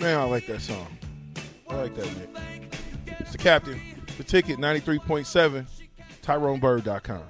Man, 0.00 0.16
I 0.16 0.24
like 0.24 0.46
that 0.46 0.60
song. 0.60 0.86
I 1.68 1.74
like 1.74 1.94
that, 1.96 2.06
Nick. 2.16 2.30
It's 3.18 3.32
the 3.32 3.38
captain. 3.38 3.80
The 4.16 4.22
ticket, 4.22 4.58
93.7, 4.58 5.66
TyroneBird.com. 6.22 7.22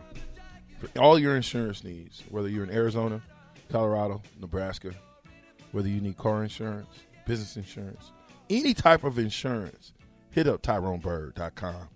For 0.79 1.01
all 1.01 1.19
your 1.19 1.35
insurance 1.35 1.83
needs, 1.83 2.25
whether 2.29 2.49
you're 2.49 2.65
in 2.65 2.71
Arizona, 2.71 3.23
Colorado, 3.71 4.23
Nebraska, 4.39 4.93
whether 5.73 5.89
you 5.89 6.01
need 6.01 6.19
car 6.19 6.43
insurance, 6.43 6.89
business 7.27 7.57
insurance, 7.57 8.13
any 8.51 8.75
type 8.75 9.03
of 9.03 9.19
insurance, 9.19 9.93
hit 10.31 10.47
up 10.47 10.63
TyroneBird.com. 10.63 11.89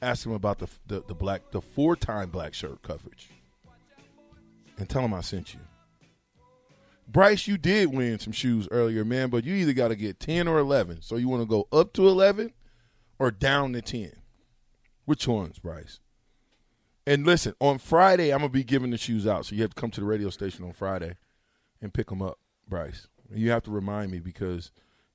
Ask 0.00 0.24
him 0.24 0.32
about 0.32 0.60
the, 0.60 0.68
the, 0.86 1.02
the 1.06 1.14
black 1.14 1.50
the 1.50 1.60
four 1.60 1.96
time 1.96 2.30
black 2.30 2.54
shirt 2.54 2.80
coverage. 2.82 3.28
And 4.78 4.88
tell 4.88 5.04
him 5.04 5.14
I 5.14 5.20
sent 5.20 5.54
you. 5.54 5.60
Bryce, 7.12 7.46
you 7.46 7.58
did 7.58 7.92
win 7.92 8.18
some 8.18 8.32
shoes 8.32 8.66
earlier, 8.70 9.04
man, 9.04 9.28
but 9.28 9.44
you 9.44 9.54
either 9.54 9.74
got 9.74 9.88
to 9.88 9.96
get 9.96 10.18
10 10.18 10.48
or 10.48 10.58
11. 10.58 11.02
So 11.02 11.16
you 11.16 11.28
want 11.28 11.42
to 11.42 11.46
go 11.46 11.68
up 11.70 11.92
to 11.94 12.08
11 12.08 12.52
or 13.18 13.30
down 13.30 13.74
to 13.74 13.82
10? 13.82 14.12
Which 15.04 15.28
ones, 15.28 15.58
Bryce? 15.58 16.00
And 17.06 17.26
listen, 17.26 17.54
on 17.60 17.78
Friday, 17.78 18.32
I'm 18.32 18.38
going 18.38 18.50
to 18.50 18.52
be 18.52 18.64
giving 18.64 18.90
the 18.90 18.96
shoes 18.98 19.26
out. 19.26 19.44
So 19.44 19.54
you 19.54 19.62
have 19.62 19.74
to 19.74 19.80
come 19.80 19.90
to 19.90 20.00
the 20.00 20.06
radio 20.06 20.30
station 20.30 20.64
on 20.64 20.72
Friday 20.72 21.16
and 21.82 21.92
pick 21.92 22.08
them 22.08 22.22
up, 22.22 22.38
Bryce. 22.66 23.08
You 23.34 23.50
have 23.50 23.64
to 23.64 23.70
remind 23.70 24.10
me 24.10 24.20
because, 24.20 24.70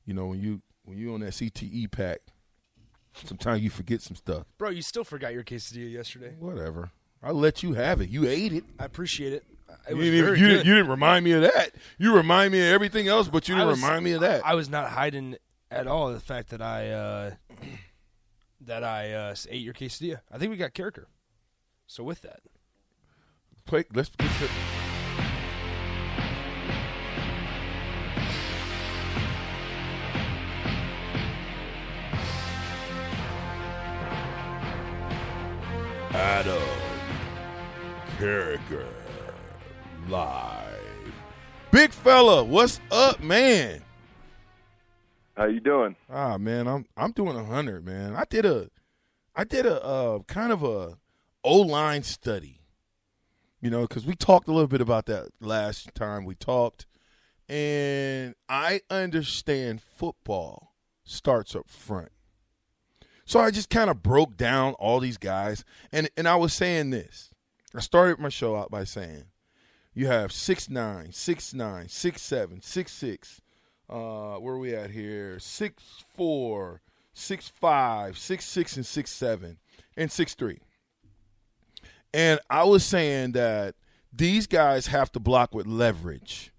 you 0.06 0.14
know, 0.14 0.28
when 0.28 0.42
you 0.42 0.62
when 0.84 0.98
you 0.98 1.14
on 1.14 1.22
that 1.22 1.34
CTE 1.34 1.92
pack, 1.92 2.20
sometimes 3.14 3.62
you 3.62 3.70
forget 3.70 4.02
some 4.02 4.16
stuff. 4.16 4.46
Bro, 4.58 4.70
you 4.72 4.82
still 4.82 5.04
forgot 5.04 5.34
your 5.34 5.44
quesadilla 5.44 5.92
yesterday. 5.92 6.36
Whatever. 6.40 6.92
I'll 7.22 7.34
let 7.34 7.64
you 7.64 7.74
have 7.74 8.02
it. 8.02 8.10
You 8.10 8.28
ate 8.28 8.54
it. 8.54 8.64
I 8.80 8.86
appreciate 8.86 9.34
it. 9.34 9.44
You 9.90 9.96
didn't, 9.96 10.40
you, 10.40 10.48
didn't, 10.48 10.66
you 10.66 10.76
didn't 10.76 10.90
remind 10.90 11.24
me 11.24 11.32
of 11.32 11.42
that. 11.44 11.72
You 11.98 12.14
remind 12.14 12.52
me 12.52 12.60
of 12.60 12.74
everything 12.74 13.08
else, 13.08 13.28
but 13.28 13.48
you 13.48 13.56
didn't 13.56 13.70
was- 13.70 13.82
remind 13.82 14.04
me 14.04 14.12
of 14.14 14.22
that. 14.22 14.46
I 14.46 14.56
was 14.56 14.70
not 14.70 14.90
hiding 14.90 15.36
at 15.72 15.88
all 15.88 16.12
the 16.12 16.20
fact 16.20 16.50
that 16.50 16.62
I 16.62 16.90
uh, 16.90 17.32
that 18.62 18.84
I 18.84 19.14
uh, 19.14 19.36
ate 19.50 19.62
your 19.62 19.74
quesadilla. 19.74 20.20
I 20.32 20.38
think 20.38 20.52
we 20.52 20.58
got 20.58 20.74
character. 20.74 21.08
So 21.88 22.04
with 22.04 22.22
that, 22.22 22.42
Play, 23.66 23.86
let's 23.94 24.10
get 24.10 24.30
to, 24.40 24.50
Adam 36.14 36.62
Carriker 38.18 38.88
live. 40.08 41.14
Big 41.72 41.92
fella, 41.92 42.44
what's 42.44 42.80
up, 42.92 43.22
man? 43.22 43.82
How 45.36 45.46
you 45.46 45.60
doing? 45.60 45.96
Ah, 46.10 46.38
man, 46.38 46.68
I'm 46.68 46.86
I'm 46.96 47.12
doing 47.12 47.36
a 47.36 47.44
hundred, 47.44 47.86
man. 47.86 48.16
I 48.16 48.24
did 48.28 48.46
a, 48.46 48.70
I 49.36 49.44
did 49.44 49.66
a 49.66 49.84
uh, 49.84 50.20
kind 50.28 50.52
of 50.52 50.64
a 50.64 50.98
O 51.44 51.58
line 51.58 52.04
study, 52.04 52.62
you 53.62 53.70
know, 53.70 53.82
because 53.82 54.06
we 54.06 54.16
talked 54.16 54.48
a 54.48 54.52
little 54.52 54.68
bit 54.68 54.82
about 54.82 55.06
that 55.08 55.28
last 55.40 55.94
time 55.94 56.26
we 56.26 56.36
talked, 56.36 56.88
and 57.48 58.34
I 58.50 58.82
understand 58.90 59.82
football 59.82 60.74
starts 61.04 61.56
up 61.56 61.70
front. 61.70 62.10
So 63.26 63.40
I 63.40 63.52
just 63.52 63.70
kind 63.70 63.90
of 63.90 64.02
broke 64.02 64.38
down 64.38 64.74
all 64.76 65.00
these 65.00 65.18
guys, 65.18 65.64
and 65.92 66.10
and 66.18 66.28
I 66.28 66.38
was 66.38 66.54
saying 66.54 66.90
this. 66.90 67.30
I 67.76 67.82
started 67.82 68.18
my 68.18 68.30
show 68.30 68.56
out 68.56 68.72
by 68.72 68.86
saying, 68.86 69.26
you 69.98 70.06
have 70.06 70.32
six 70.32 70.70
nine, 70.70 71.12
six 71.12 71.56
nine, 71.56 71.90
six 71.90 72.22
seven, 72.22 72.62
six 72.62 72.92
six. 72.92 73.42
Uh, 73.90 74.36
where 74.36 74.54
are 74.54 74.60
we 74.60 74.76
at 74.76 74.92
here? 74.92 75.40
Six 75.40 75.82
four, 76.16 76.82
six 77.16 77.48
five, 77.48 78.16
six 78.16 78.46
six, 78.46 78.76
and 78.76 78.86
six 78.86 79.10
seven, 79.10 79.58
and 79.98 80.12
six 80.12 80.36
three. 80.36 80.60
And 82.14 82.40
I 82.48 82.64
was 82.66 82.86
saying 82.86 83.32
that 83.32 83.74
these 84.14 84.46
guys 84.46 84.86
have 84.86 85.12
to 85.14 85.20
block 85.20 85.56
with 85.56 85.66
leverage. 85.66 86.52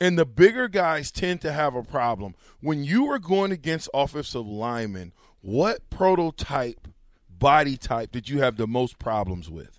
And 0.00 0.18
the 0.18 0.24
bigger 0.24 0.68
guys 0.68 1.10
tend 1.10 1.42
to 1.42 1.52
have 1.52 1.74
a 1.74 1.82
problem. 1.82 2.36
When 2.60 2.84
you 2.84 3.10
are 3.10 3.18
going 3.18 3.52
against 3.52 3.90
offensive 3.92 4.46
linemen, 4.46 5.12
what 5.42 5.90
prototype 5.90 6.88
body 7.28 7.76
type 7.76 8.12
did 8.12 8.30
you 8.30 8.40
have 8.40 8.56
the 8.56 8.66
most 8.66 8.98
problems 8.98 9.50
with? 9.50 9.75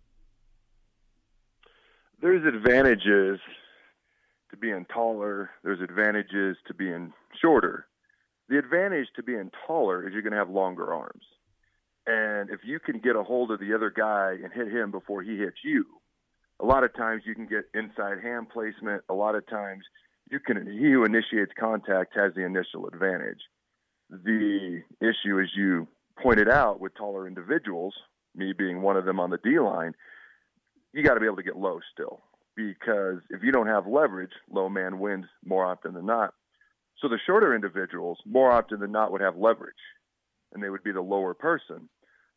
There's 2.27 2.43
advantages 2.45 3.39
to 4.51 4.57
being 4.59 4.85
taller. 4.93 5.49
There's 5.63 5.79
advantages 5.79 6.57
to 6.67 6.73
being 6.73 7.13
shorter. 7.41 7.87
The 8.49 8.59
advantage 8.59 9.07
to 9.15 9.23
being 9.23 9.49
taller 9.65 10.05
is 10.05 10.11
you're 10.11 10.23
going 10.23 10.33
to 10.33 10.37
have 10.37 10.49
longer 10.49 10.93
arms. 10.93 11.23
And 12.05 12.49
if 12.49 12.59
you 12.65 12.81
can 12.81 12.99
get 12.99 13.15
a 13.15 13.23
hold 13.23 13.49
of 13.51 13.61
the 13.61 13.73
other 13.73 13.89
guy 13.89 14.35
and 14.43 14.51
hit 14.51 14.67
him 14.67 14.91
before 14.91 15.23
he 15.23 15.37
hits 15.37 15.59
you, 15.63 15.85
a 16.59 16.65
lot 16.65 16.83
of 16.83 16.93
times 16.97 17.23
you 17.25 17.33
can 17.33 17.47
get 17.47 17.69
inside 17.73 18.21
hand 18.21 18.49
placement. 18.49 19.03
A 19.07 19.13
lot 19.13 19.35
of 19.35 19.47
times 19.47 19.85
you 20.29 20.41
can 20.41 20.67
he 20.67 20.91
who 20.91 21.05
initiates 21.05 21.53
contact 21.57 22.13
has 22.13 22.33
the 22.35 22.43
initial 22.43 22.87
advantage. 22.87 23.39
The 24.09 24.81
issue, 24.99 25.39
as 25.39 25.47
you 25.55 25.87
pointed 26.21 26.49
out, 26.49 26.81
with 26.81 26.93
taller 26.93 27.25
individuals, 27.25 27.93
me 28.35 28.51
being 28.51 28.81
one 28.81 28.97
of 28.97 29.05
them 29.05 29.17
on 29.17 29.29
the 29.29 29.39
D 29.41 29.61
line, 29.61 29.93
you 30.97 31.03
got 31.03 31.13
to 31.13 31.19
be 31.19 31.27
able 31.27 31.37
to 31.37 31.43
get 31.43 31.55
low 31.55 31.79
still 31.93 32.21
because 32.55 33.19
if 33.29 33.43
you 33.43 33.51
don't 33.51 33.67
have 33.67 33.85
leverage, 33.85 34.31
low 34.51 34.67
man 34.67 34.99
wins 34.99 35.27
more 35.45 35.63
often 35.63 35.93
than 35.93 36.07
not. 36.07 36.33
So 36.99 37.07
the 37.07 37.19
shorter 37.23 37.53
individuals, 37.53 38.17
more 38.25 38.51
often 38.51 38.79
than 38.79 38.91
not, 38.91 39.11
would 39.11 39.21
have 39.21 39.37
leverage, 39.37 39.75
and 40.51 40.63
they 40.63 40.69
would 40.69 40.83
be 40.83 40.91
the 40.91 41.01
lower 41.01 41.35
person. 41.35 41.87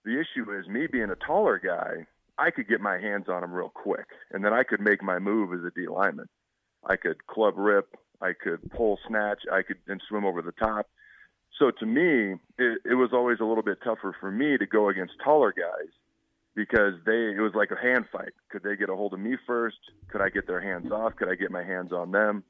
The 0.04 0.20
issue 0.20 0.52
is 0.52 0.68
me 0.68 0.86
being 0.86 1.10
a 1.10 1.26
taller 1.26 1.58
guy, 1.58 2.06
I 2.36 2.50
could 2.50 2.68
get 2.68 2.80
my 2.80 2.98
hands 2.98 3.26
on 3.28 3.40
them 3.40 3.52
real 3.52 3.70
quick, 3.70 4.06
and 4.30 4.44
then 4.44 4.52
I 4.52 4.62
could 4.62 4.80
make 4.80 5.02
my 5.02 5.18
move 5.18 5.52
as 5.54 5.64
a 5.64 5.70
D 5.74 5.88
lineman. 5.88 6.28
I 6.84 6.96
could 6.96 7.26
club 7.26 7.54
rip, 7.56 7.96
I 8.20 8.32
could 8.32 8.70
pull 8.70 8.98
snatch, 9.08 9.40
I 9.50 9.62
could 9.62 9.78
then 9.86 10.00
swim 10.06 10.26
over 10.26 10.42
the 10.42 10.52
top. 10.52 10.86
So 11.58 11.70
to 11.70 11.86
me, 11.86 12.36
it, 12.58 12.78
it 12.84 12.94
was 12.94 13.10
always 13.12 13.38
a 13.40 13.44
little 13.44 13.62
bit 13.62 13.78
tougher 13.82 14.14
for 14.20 14.30
me 14.30 14.58
to 14.58 14.66
go 14.66 14.90
against 14.90 15.14
taller 15.24 15.52
guys 15.56 15.88
because 16.60 16.92
they 17.06 17.32
it 17.36 17.40
was 17.40 17.52
like 17.54 17.70
a 17.70 17.80
hand 17.80 18.04
fight. 18.12 18.32
Could 18.50 18.62
they 18.62 18.76
get 18.76 18.90
a 18.90 18.94
hold 18.94 19.14
of 19.14 19.20
me 19.20 19.36
first? 19.46 19.78
Could 20.10 20.20
I 20.20 20.28
get 20.28 20.46
their 20.46 20.60
hands 20.60 20.92
off? 20.92 21.16
Could 21.16 21.30
I 21.30 21.34
get 21.34 21.50
my 21.50 21.64
hands 21.64 21.90
on 21.90 22.12
them? 22.12 22.44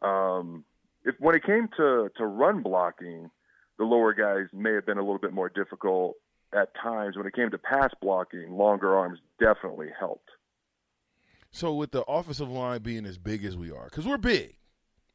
Um, 0.00 0.64
if 1.04 1.14
when 1.18 1.34
it 1.34 1.44
came 1.44 1.68
to 1.76 2.08
to 2.16 2.24
run 2.24 2.62
blocking, 2.62 3.30
the 3.78 3.84
lower 3.84 4.14
guys 4.14 4.46
may 4.54 4.72
have 4.72 4.86
been 4.86 4.96
a 4.96 5.02
little 5.02 5.18
bit 5.18 5.34
more 5.34 5.50
difficult 5.50 6.14
at 6.54 6.70
times. 6.82 7.18
When 7.18 7.26
it 7.26 7.34
came 7.34 7.50
to 7.50 7.58
pass 7.58 7.90
blocking, 8.00 8.56
longer 8.56 8.96
arms 8.96 9.18
definitely 9.38 9.88
helped. 9.98 10.30
So 11.50 11.74
with 11.74 11.90
the 11.90 12.02
offensive 12.04 12.48
line 12.48 12.80
being 12.80 13.04
as 13.04 13.18
big 13.18 13.44
as 13.44 13.58
we 13.58 13.70
are, 13.70 13.84
because 13.84 14.06
we're 14.06 14.16
big, 14.16 14.56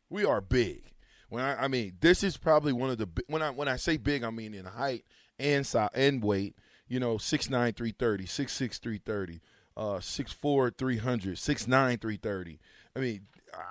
we 0.09 0.23
are 0.23 0.39
big. 0.39 0.83
When 1.29 1.43
I, 1.43 1.63
I 1.63 1.67
mean, 1.67 1.97
this 1.99 2.23
is 2.23 2.37
probably 2.37 2.73
one 2.73 2.91
of 2.91 2.99
the 2.99 3.09
when 3.27 3.41
I 3.41 3.49
when 3.49 3.67
I 3.67 3.77
say 3.77 3.97
big, 3.97 4.23
I 4.23 4.29
mean 4.29 4.53
in 4.53 4.65
height 4.65 5.05
and 5.39 5.65
size 5.65 5.89
and 5.95 6.23
weight. 6.23 6.55
You 6.89 6.99
know, 6.99 7.15
6'9", 7.15 7.49
330, 7.49 8.25
6'6", 8.25 8.79
330, 8.79 9.39
uh, 9.77 9.99
6'4", 9.99 10.77
300, 10.77 11.37
6'9", 11.37 11.67
330. 11.67 12.59
I 12.95 12.99
mean, 12.99 13.21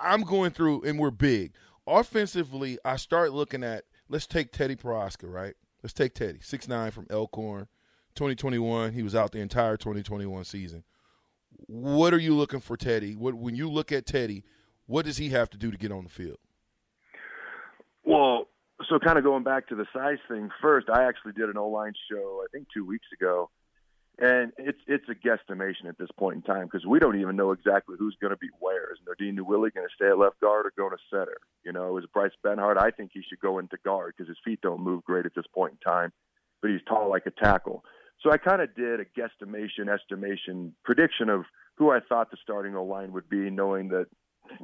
I'm 0.00 0.22
going 0.22 0.52
through, 0.52 0.84
and 0.84 0.98
we're 0.98 1.10
big. 1.10 1.52
Offensively, 1.86 2.78
I 2.84 2.96
start 2.96 3.32
looking 3.32 3.62
at, 3.64 3.84
let's 4.08 4.26
take 4.26 4.52
Teddy 4.52 4.76
Prochazka, 4.76 5.30
right? 5.30 5.54
Let's 5.82 5.92
take 5.92 6.14
Teddy, 6.14 6.38
6'9", 6.38 6.92
from 6.92 7.06
Elkhorn, 7.10 7.66
2021. 8.14 8.92
He 8.92 9.02
was 9.02 9.14
out 9.14 9.32
the 9.32 9.40
entire 9.40 9.76
2021 9.76 10.44
season. 10.44 10.84
What 11.66 12.14
are 12.14 12.18
you 12.18 12.34
looking 12.34 12.60
for 12.60 12.76
Teddy? 12.76 13.16
What 13.16 13.34
When 13.34 13.56
you 13.56 13.68
look 13.68 13.90
at 13.90 14.06
Teddy, 14.06 14.44
what 14.86 15.04
does 15.04 15.16
he 15.16 15.30
have 15.30 15.50
to 15.50 15.58
do 15.58 15.70
to 15.70 15.76
get 15.76 15.92
on 15.92 16.04
the 16.04 16.10
field? 16.10 16.38
Well, 18.04 18.48
so 18.88 18.98
kind 18.98 19.18
of 19.18 19.24
going 19.24 19.42
back 19.42 19.68
to 19.68 19.74
the 19.74 19.86
size 19.92 20.18
thing 20.28 20.50
first, 20.62 20.88
I 20.88 21.04
actually 21.04 21.32
did 21.32 21.48
an 21.48 21.56
O 21.56 21.68
line 21.68 21.94
show 22.10 22.42
I 22.44 22.46
think 22.52 22.68
two 22.72 22.84
weeks 22.84 23.06
ago, 23.12 23.50
and 24.18 24.52
it's 24.58 24.78
it's 24.86 25.04
a 25.08 25.14
guesstimation 25.14 25.88
at 25.88 25.98
this 25.98 26.10
point 26.18 26.36
in 26.36 26.42
time 26.42 26.66
because 26.66 26.86
we 26.86 26.98
don't 26.98 27.20
even 27.20 27.36
know 27.36 27.52
exactly 27.52 27.96
who's 27.98 28.16
going 28.20 28.32
to 28.32 28.36
be 28.36 28.48
where. 28.60 28.92
Is 28.92 28.98
Nardine 29.06 29.36
Nouili 29.38 29.72
going 29.74 29.86
to 29.86 29.94
stay 29.94 30.08
at 30.08 30.18
left 30.18 30.40
guard 30.40 30.66
or 30.66 30.72
go 30.76 30.88
to 30.88 30.96
center? 31.10 31.38
You 31.64 31.72
know, 31.72 31.98
is 31.98 32.04
Bryce 32.12 32.32
Benhart? 32.44 32.78
I 32.78 32.90
think 32.90 33.10
he 33.12 33.22
should 33.28 33.40
go 33.40 33.58
into 33.58 33.76
guard 33.84 34.14
because 34.16 34.28
his 34.28 34.38
feet 34.44 34.60
don't 34.60 34.82
move 34.82 35.04
great 35.04 35.26
at 35.26 35.34
this 35.34 35.46
point 35.54 35.72
in 35.74 35.90
time, 35.90 36.12
but 36.62 36.70
he's 36.70 36.80
tall 36.88 37.10
like 37.10 37.26
a 37.26 37.30
tackle. 37.30 37.84
So 38.22 38.32
I 38.32 38.36
kind 38.36 38.60
of 38.60 38.74
did 38.74 39.00
a 39.00 39.04
guesstimation, 39.04 39.88
estimation, 39.88 40.74
prediction 40.84 41.28
of 41.28 41.44
who 41.76 41.90
I 41.90 42.00
thought 42.00 42.30
the 42.30 42.36
starting 42.42 42.74
O 42.74 42.84
line 42.84 43.12
would 43.12 43.28
be, 43.28 43.50
knowing 43.50 43.88
that 43.88 44.06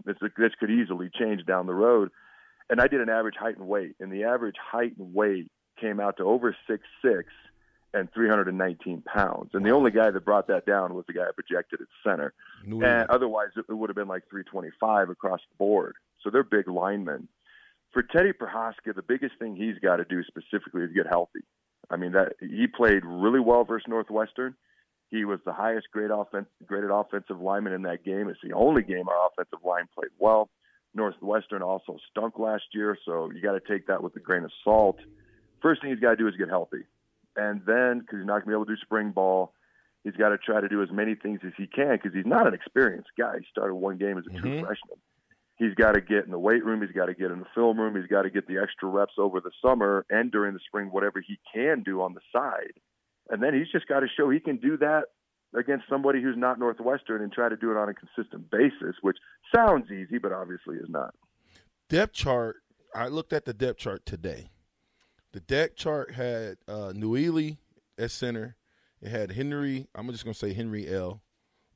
this 0.05 0.17
this 0.37 0.52
could 0.58 0.70
easily 0.70 1.10
change 1.17 1.44
down 1.46 1.67
the 1.67 1.75
road. 1.75 2.10
And 2.70 2.81
I 2.81 2.88
did 2.88 3.00
an 3.00 3.08
average 3.08 3.37
height 3.38 3.56
and 3.58 3.69
weight, 3.69 3.96
and 4.00 4.12
the 4.12 4.25
average 4.25 4.56
height 4.61 4.96
and 4.99 5.14
weight 5.14 5.50
came 5.81 6.00
out 6.00 6.16
to 6.19 6.25
over 6.25 6.56
six 6.66 6.82
six 7.02 7.28
and 7.93 8.12
319 8.12 9.02
pounds. 9.02 9.50
And 9.55 9.64
the 9.64 9.70
only 9.70 9.93
guy 9.93 10.11
that 10.11 10.25
brought 10.25 10.49
that 10.49 10.66
down 10.66 10.94
was 10.94 11.05
the 11.06 11.12
guy 11.12 11.22
I 11.22 11.32
projected 11.32 11.81
at 11.81 11.87
center. 12.05 12.34
And 12.84 13.08
otherwise, 13.08 13.50
it 13.56 13.72
would 13.72 13.88
have 13.88 13.96
been 13.96 14.08
like 14.08 14.28
325 14.28 15.11
across 15.11 15.40
the 15.49 15.56
board. 15.56 15.94
So 16.22 16.31
they're 16.31 16.43
big 16.43 16.66
linemen. 16.66 17.28
For 17.93 18.02
Teddy 18.02 18.32
Prochazka, 18.32 18.94
the 18.96 19.02
biggest 19.02 19.38
thing 19.38 19.55
he's 19.55 19.78
got 19.78 19.96
to 19.96 20.05
do 20.05 20.25
specifically 20.25 20.82
is 20.82 20.90
get 20.93 21.06
healthy. 21.06 21.40
I 21.90 21.96
mean 21.96 22.12
that 22.12 22.32
he 22.40 22.67
played 22.67 23.05
really 23.05 23.40
well 23.40 23.64
versus 23.64 23.87
Northwestern. 23.88 24.56
He 25.10 25.25
was 25.25 25.38
the 25.44 25.52
highest 25.52 25.87
grade 25.93 26.10
offense, 26.10 26.49
graded 26.67 26.90
offensive 26.90 27.40
lineman 27.40 27.72
in 27.72 27.82
that 27.82 28.05
game. 28.05 28.28
It's 28.28 28.40
the 28.43 28.55
only 28.55 28.82
game 28.82 29.08
our 29.08 29.28
offensive 29.28 29.64
line 29.64 29.84
played 29.94 30.10
well. 30.19 30.50
Northwestern 30.94 31.62
also 31.62 31.99
stunk 32.11 32.38
last 32.38 32.64
year, 32.73 32.96
so 33.05 33.31
you 33.35 33.41
got 33.41 33.52
to 33.52 33.61
take 33.61 33.87
that 33.88 34.02
with 34.02 34.14
a 34.17 34.20
grain 34.20 34.44
of 34.44 34.50
salt. 34.62 34.99
First 35.61 35.82
thing 35.82 35.91
he's 35.91 36.00
got 36.00 36.11
to 36.11 36.17
do 36.17 36.29
is 36.29 36.37
get 36.37 36.49
healthy 36.49 36.85
and 37.37 37.62
then 37.67 38.00
because 38.00 38.19
he's 38.19 38.26
not 38.26 38.35
going 38.35 38.43
to 38.43 38.46
be 38.49 38.52
able 38.52 38.67
to 38.67 38.75
do 38.75 38.81
spring 38.82 39.11
ball, 39.11 39.52
he's 40.02 40.14
got 40.14 40.31
to 40.31 40.38
try 40.38 40.61
to 40.61 40.69
do 40.69 40.82
as 40.82 40.91
many 40.91 41.14
things 41.14 41.41
as 41.44 41.52
he 41.56 41.67
can 41.67 41.93
because 41.93 42.12
he's 42.14 42.26
not 42.26 42.46
an 42.46 42.55
experienced 42.55 43.11
guy. 43.19 43.38
He 43.38 43.46
started 43.50 43.75
one 43.75 43.96
game 43.96 44.19
as 44.19 44.25
a 44.26 44.41
true 44.41 44.50
mm-hmm. 44.50 44.67
freshman. 44.67 44.99
He's 45.56 45.75
got 45.75 45.93
to 45.93 46.00
get 46.00 46.25
in 46.25 46.32
the 46.32 46.38
weight 46.38 46.64
room. 46.64 46.82
He's 46.82 46.94
got 46.94 47.06
to 47.06 47.14
get 47.14 47.31
in 47.31 47.38
the 47.38 47.46
film 47.55 47.79
room. 47.79 47.94
He's 47.94 48.08
got 48.08 48.23
to 48.23 48.31
get 48.31 48.49
the 48.49 48.58
extra 48.58 48.88
reps 48.88 49.14
over 49.19 49.41
the 49.41 49.52
summer 49.64 50.05
and 50.11 50.31
during 50.32 50.52
the 50.52 50.61
spring, 50.67 50.88
whatever 50.91 51.20
he 51.20 51.38
can 51.52 51.82
do 51.82 52.02
on 52.02 52.14
the 52.14 52.20
side. 52.32 52.73
And 53.31 53.43
then 53.43 53.55
he's 53.55 53.70
just 53.70 53.87
got 53.87 54.00
to 54.00 54.08
show 54.17 54.31
he 54.31 54.41
can 54.41 54.56
do 54.56 54.76
that 54.79 55.05
against 55.56 55.85
somebody 55.89 56.23
who's 56.23 56.37
not 56.37 56.59
Northwestern 56.59 57.23
and 57.23 57.33
try 57.33 57.49
to 57.49 57.56
do 57.56 57.71
it 57.71 57.77
on 57.77 57.89
a 57.89 57.95
consistent 57.95 58.51
basis, 58.51 58.97
which 59.03 59.17
sounds 59.55 59.91
easy, 59.91 60.19
but 60.19 60.33
obviously 60.33 60.77
is 60.77 60.89
not. 60.89 61.15
Depth 61.89 62.12
chart. 62.12 62.56
I 62.95 63.09
looked 63.09 63.33
at 63.33 63.45
the 63.45 63.55
depth 63.55 63.79
chart 63.79 64.06
today. 64.06 64.51
The 65.33 65.41
deck 65.41 65.77
chart 65.77 66.15
had 66.15 66.59
uh, 66.69 66.93
Nouili 66.95 67.59
at 67.99 68.11
center. 68.11 68.56
It 69.03 69.11
had 69.11 69.33
Henry. 69.33 69.89
I'm 69.95 70.11
just 70.11 70.25
gonna 70.25 70.35
say 70.35 70.53
Henry 70.53 70.89
L. 70.89 71.23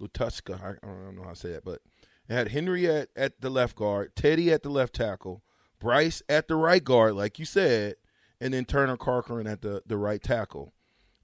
Lutuska. 0.01 0.63
I, 0.63 0.71
I 0.71 0.87
don't 0.87 1.17
know 1.17 1.25
how 1.25 1.31
to 1.31 1.37
say 1.37 1.53
that, 1.53 1.65
but 1.65 1.81
it 2.29 2.35
had 2.35 2.49
Henry 2.49 2.87
at, 2.89 3.09
at 3.17 3.41
the 3.41 3.51
left 3.51 3.77
guard, 3.77 4.15
Teddy 4.15 4.53
at 4.53 4.63
the 4.63 4.71
left 4.71 4.95
tackle, 4.95 5.43
Bryce 5.81 6.23
at 6.29 6.49
the 6.49 6.57
right 6.57 6.83
guard, 6.83 7.15
like 7.15 7.39
you 7.39 7.45
said, 7.45 7.97
and 8.41 8.55
then 8.55 8.65
Turner 8.65 8.97
Corcoran 8.97 9.47
at 9.47 9.63
the, 9.63 9.83
the 9.87 9.97
right 9.97 10.23
tackle. 10.23 10.73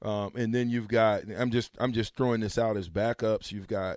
Um, 0.05 0.33
and 0.37 0.55
then 0.55 0.69
you've 0.69 0.89
got 0.89 1.23
I'm 1.37 1.51
just 1.51 1.73
I'm 1.79 1.93
just 1.93 2.15
throwing 2.15 2.41
this 2.41 2.59
out 2.59 2.77
as 2.77 2.89
backups. 2.89 3.51
You've 3.51 3.69
got 3.69 3.97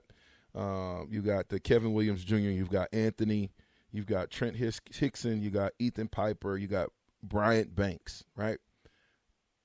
uh, 0.55 1.01
you 1.09 1.21
got 1.21 1.49
the 1.49 1.59
Kevin 1.59 1.93
Williams 1.93 2.23
Jr. 2.23 2.35
You've 2.37 2.69
got 2.69 2.87
Anthony. 2.93 3.51
You've 3.91 4.05
got 4.05 4.29
Trent 4.29 4.55
Hixson. 4.55 5.41
You 5.41 5.49
got 5.49 5.73
Ethan 5.79 6.07
Piper. 6.07 6.57
You 6.57 6.67
got 6.67 6.89
Bryant 7.21 7.75
Banks, 7.75 8.23
right? 8.35 8.57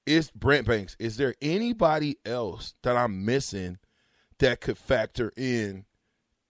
Is 0.05 0.31
Brent 0.31 0.67
Banks? 0.67 0.97
Is 0.99 1.17
there 1.17 1.35
anybody 1.41 2.19
else 2.25 2.75
that 2.83 2.97
I'm 2.97 3.25
missing 3.25 3.79
that 4.39 4.61
could 4.61 4.79
factor 4.79 5.33
in 5.37 5.85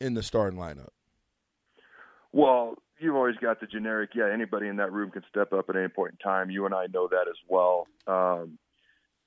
in 0.00 0.14
the 0.14 0.22
starting 0.22 0.58
lineup? 0.58 0.88
Well, 2.32 2.76
you've 2.98 3.14
always 3.14 3.36
got 3.36 3.60
the 3.60 3.66
generic. 3.66 4.10
Yeah, 4.14 4.30
anybody 4.32 4.68
in 4.68 4.76
that 4.76 4.90
room 4.90 5.10
can 5.10 5.22
step 5.28 5.52
up 5.52 5.68
at 5.68 5.76
any 5.76 5.88
point 5.88 6.12
in 6.12 6.18
time. 6.18 6.50
You 6.50 6.64
and 6.64 6.74
I 6.74 6.86
know 6.86 7.08
that 7.08 7.26
as 7.28 7.36
well. 7.46 7.86
Um, 8.06 8.58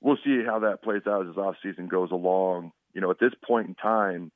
we'll 0.00 0.18
see 0.24 0.42
how 0.44 0.60
that 0.60 0.82
plays 0.82 1.02
out 1.06 1.26
as 1.26 1.36
off 1.36 1.56
season 1.62 1.88
goes 1.88 2.10
along. 2.10 2.72
You 2.92 3.00
know, 3.00 3.10
at 3.10 3.18
this 3.20 3.32
point 3.46 3.68
in 3.68 3.74
time, 3.74 4.30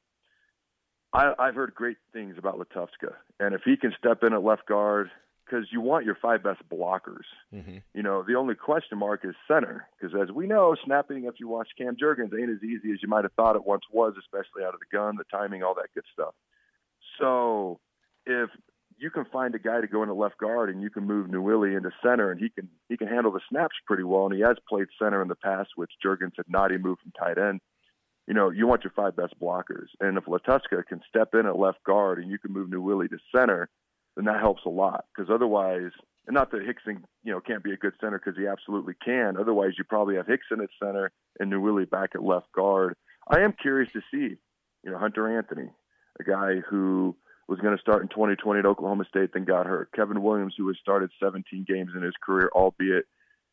I, 1.13 1.33
I've 1.39 1.55
heard 1.55 1.75
great 1.75 1.97
things 2.13 2.37
about 2.39 2.59
Lutovsky, 2.59 3.13
and 3.39 3.55
if 3.55 3.63
he 3.65 3.77
can 3.77 3.93
step 3.99 4.23
in 4.23 4.33
at 4.33 4.43
left 4.43 4.67
guard, 4.67 5.11
because 5.51 5.67
you 5.73 5.81
want 5.81 6.05
your 6.05 6.17
five 6.21 6.43
best 6.43 6.61
blockers. 6.73 7.27
Mm-hmm. 7.53 7.79
You 7.95 8.03
know, 8.03 8.23
the 8.23 8.35
only 8.35 8.55
question 8.55 8.99
mark 8.99 9.25
is 9.25 9.35
center, 9.49 9.89
because 9.99 10.15
as 10.21 10.33
we 10.33 10.47
know, 10.47 10.77
snapping, 10.85 11.25
if 11.25 11.41
you 11.41 11.49
watch 11.49 11.69
Cam 11.77 11.97
Jurgens, 11.97 12.33
ain't 12.39 12.51
as 12.51 12.63
easy 12.63 12.93
as 12.93 13.03
you 13.03 13.09
might 13.09 13.25
have 13.25 13.33
thought 13.33 13.57
it 13.57 13.67
once 13.67 13.83
was, 13.91 14.15
especially 14.19 14.63
out 14.63 14.75
of 14.75 14.81
the 14.81 14.97
gun, 14.97 15.17
the 15.17 15.25
timing, 15.25 15.63
all 15.63 15.75
that 15.75 15.89
good 15.95 16.05
stuff. 16.13 16.35
So 17.19 17.81
if 18.27 18.51
you 19.01 19.11
can 19.11 19.25
find 19.27 19.55
a 19.55 19.59
guy 19.59 19.81
to 19.81 19.87
go 19.87 20.03
into 20.03 20.15
left 20.15 20.39
guard 20.39 20.71
and 20.71 20.83
you 20.83 20.91
can 20.91 21.07
move 21.07 21.29
Nouili 21.29 21.77
into 21.77 21.91
center 22.03 22.31
and 22.31 22.41
he 22.41 22.51
can 22.51 22.69
he 22.89 22.97
can 22.97 23.09
handle 23.09 23.33
the 23.33 23.41
snaps 23.49 23.77
pretty 23.87 24.05
well 24.05 24.27
and 24.27 24.35
he 24.35 24.41
has 24.43 24.57
played 24.69 24.89
center 25.01 25.23
in 25.23 25.29
the 25.29 25.35
past, 25.35 25.71
which 25.77 25.91
Jurgens 26.05 26.37
had 26.37 26.49
not. 26.49 26.71
He 26.71 26.77
moved 26.77 27.01
from 27.01 27.13
tight 27.13 27.39
end. 27.39 27.61
You 28.27 28.35
know, 28.35 28.51
you 28.51 28.67
want 28.67 28.85
your 28.85 28.93
five 28.95 29.17
best 29.17 29.35
blockers. 29.41 29.89
And 30.01 30.17
if 30.17 30.27
Lutovsky 30.27 30.87
can 30.87 31.01
step 31.09 31.35
in 31.35 31.47
at 31.47 31.59
left 31.59 31.83
guard 31.85 32.19
and 32.19 32.31
you 32.31 32.39
can 32.39 32.53
move 32.53 32.69
Nouili 32.69 33.09
to 33.11 33.19
center– 33.35 33.69
then 34.17 34.25
that 34.27 34.41
helps 34.41 34.65
a 34.67 34.69
lot 34.69 35.05
because 35.15 35.31
otherwise, 35.33 35.93
and 36.27 36.35
not 36.35 36.51
that 36.51 36.63
Hixson, 36.63 37.03
you 37.23 37.33
know, 37.33 37.41
can't 37.41 37.63
be 37.63 37.73
a 37.73 37.77
good 37.77 37.95
center 38.01 38.19
because 38.19 38.39
he 38.39 38.47
absolutely 38.47 38.95
can. 39.05 39.37
Otherwise, 39.39 39.73
you 39.79 39.85
probably 39.85 40.17
have 40.17 40.27
Hixson 40.27 40.63
at 40.63 40.71
center 40.83 41.13
and 41.39 41.53
Nouili 41.53 41.89
back 41.89 42.11
at 42.15 42.23
left 42.23 42.51
guard. 42.53 42.95
I 43.29 43.41
am 43.41 43.53
curious 43.53 43.93
to 43.93 44.01
see, 44.11 44.37
you 44.85 44.91
know, 44.91 44.99
Hunter 44.99 45.39
Anthony, 45.39 45.71
a 46.19 46.25
guy 46.25 46.57
who 46.69 47.17
was 47.51 47.59
going 47.59 47.77
to 47.77 47.81
start 47.81 48.01
in 48.01 48.09
2020 48.09 48.61
at 48.61 48.65
Oklahoma 48.65 49.05
State, 49.09 49.31
then 49.35 49.45
got 49.45 49.67
hurt. 49.67 49.91
Kevin 49.93 50.23
Williams, 50.23 50.55
who 50.57 50.69
has 50.69 50.77
started 50.81 51.11
17 51.21 51.67
games 51.67 51.91
in 51.97 52.03
his 52.03 52.15
career, 52.23 52.49
albeit, 52.55 53.07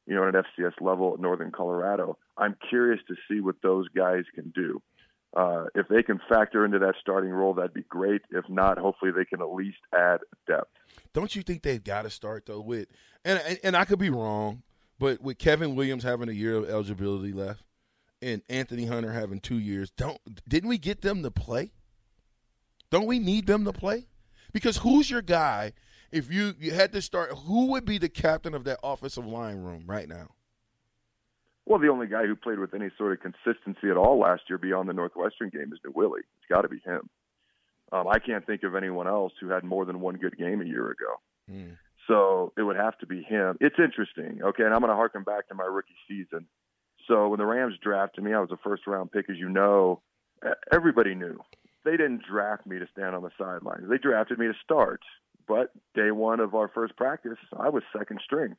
you 0.06 0.14
know, 0.14 0.28
at 0.28 0.36
an 0.36 0.44
FCS 0.44 0.80
level 0.80 1.16
at 1.16 1.20
Northern 1.20 1.52
Colorado. 1.52 2.16
I'm 2.38 2.56
curious 2.70 3.02
to 3.08 3.16
see 3.28 3.42
what 3.42 3.56
those 3.64 3.88
guys 3.90 4.24
can 4.36 4.54
do. 4.56 4.84
Uh, 5.36 5.66
if 5.74 5.88
they 5.88 6.04
can 6.04 6.22
factor 6.30 6.64
into 6.64 6.78
that 6.80 6.94
starting 7.02 7.32
role, 7.32 7.56
that'd 7.56 7.74
be 7.74 7.84
great. 7.90 8.22
If 8.30 8.48
not, 8.48 8.78
hopefully 8.78 9.12
they 9.12 9.26
can 9.26 9.42
at 9.42 9.52
least 9.52 9.80
add 9.94 10.20
depth. 10.48 10.70
Don't 11.14 11.36
you 11.36 11.42
think 11.42 11.64
they've 11.64 11.84
got 11.84 12.04
to 12.04 12.10
start 12.10 12.46
though 12.46 12.62
with 12.62 12.88
and 13.26 13.60
and 13.64 13.76
I 13.76 13.84
could 13.84 14.00
be 14.00 14.10
wrong, 14.10 14.64
but 15.00 15.22
with 15.22 15.38
Kevin 15.38 15.76
Williams 15.76 16.04
having 16.04 16.30
a 16.30 16.34
year 16.34 16.56
of 16.56 16.70
eligibility 16.70 17.34
left 17.34 17.64
and 18.21 18.42
Anthony 18.50 18.86
Hunter 18.86 19.12
having 19.12 19.40
two 19.40 19.60
years, 19.60 19.92
don't 19.92 20.19
didn't 20.48 20.69
we 20.69 20.78
get 20.78 21.02
them 21.02 21.24
to 21.24 21.30
play? 21.30 21.71
Don't 22.90 23.08
we 23.08 23.20
need 23.20 23.48
them 23.48 23.66
to 23.66 23.74
play? 23.74 24.08
Because 24.54 24.78
who's 24.78 25.10
your 25.10 25.22
guy 25.22 25.74
if 26.12 26.32
you, 26.32 26.56
you 26.60 26.72
had 26.72 26.94
to 26.94 27.02
start? 27.02 27.32
Who 27.46 27.68
would 27.68 27.86
be 27.86 27.98
the 27.98 28.10
captain 28.10 28.54
of 28.54 28.64
that 28.64 28.80
offensive 28.84 29.26
line 29.26 29.58
room 29.58 29.84
right 29.86 30.08
now? 30.08 30.30
Well, 31.66 31.80
the 31.80 31.90
only 31.90 32.08
guy 32.08 32.26
who 32.26 32.36
played 32.36 32.60
with 32.60 32.74
any 32.74 32.90
sort 32.98 33.12
of 33.12 33.20
consistency 33.20 33.90
at 33.90 33.98
all 33.98 34.20
last 34.20 34.44
year 34.48 34.58
beyond 34.58 34.88
the 34.88 34.94
Northwestern 34.94 35.50
game 35.50 35.74
is 35.74 35.80
Nouili. 35.86 36.20
It's 36.20 36.48
got 36.50 36.62
to 36.62 36.70
be 36.70 36.80
him. 36.80 37.10
Um, 37.92 38.08
I 38.08 38.20
can't 38.20 38.46
think 38.46 38.64
of 38.64 38.76
anyone 38.76 39.08
else 39.08 39.34
who 39.42 39.50
had 39.50 39.64
more 39.64 39.84
than 39.84 40.00
one 40.00 40.16
good 40.16 40.38
game 40.38 40.62
a 40.62 40.66
year 40.66 40.90
ago. 40.90 41.20
Mm. 41.52 41.78
So 42.08 42.54
it 42.58 42.64
would 42.64 42.78
have 42.78 42.98
to 43.00 43.06
be 43.06 43.22
him. 43.22 43.58
It's 43.60 43.76
interesting. 43.78 44.40
Okay, 44.42 44.64
and 44.64 44.74
I'm 44.74 44.80
going 44.80 44.92
to 44.92 44.96
harken 44.96 45.24
back 45.24 45.50
to 45.50 45.56
my 45.56 45.66
rookie 45.66 45.96
season. 46.08 46.48
So 47.08 47.30
when 47.30 47.40
the 47.40 47.46
Rams 47.46 47.76
drafted 47.82 48.24
me, 48.24 48.34
I 48.34 48.40
was 48.40 48.52
a 48.52 48.58
first 48.58 48.88
round 48.88 49.12
pick, 49.12 49.30
as 49.30 49.38
you 49.38 49.50
know. 49.50 50.02
Everybody 50.72 51.16
knew 51.16 51.40
they 51.88 51.96
didn't 51.96 52.24
draft 52.30 52.68
me 52.68 52.80
to 52.80 52.88
stand 52.92 53.16
on 53.16 53.24
the 53.24 53.32
sidelines. 53.38 53.90
They 53.90 53.98
drafted 53.98 54.38
me 54.38 54.48
to 54.48 54.54
start. 54.62 55.02
But 55.48 55.72
day 55.96 56.12
one 56.12 56.42
of 56.42 56.54
our 56.54 56.68
first 56.68 56.98
practice, 56.98 57.38
I 57.58 57.70
was 57.70 57.84
second 57.98 58.20
string, 58.24 58.56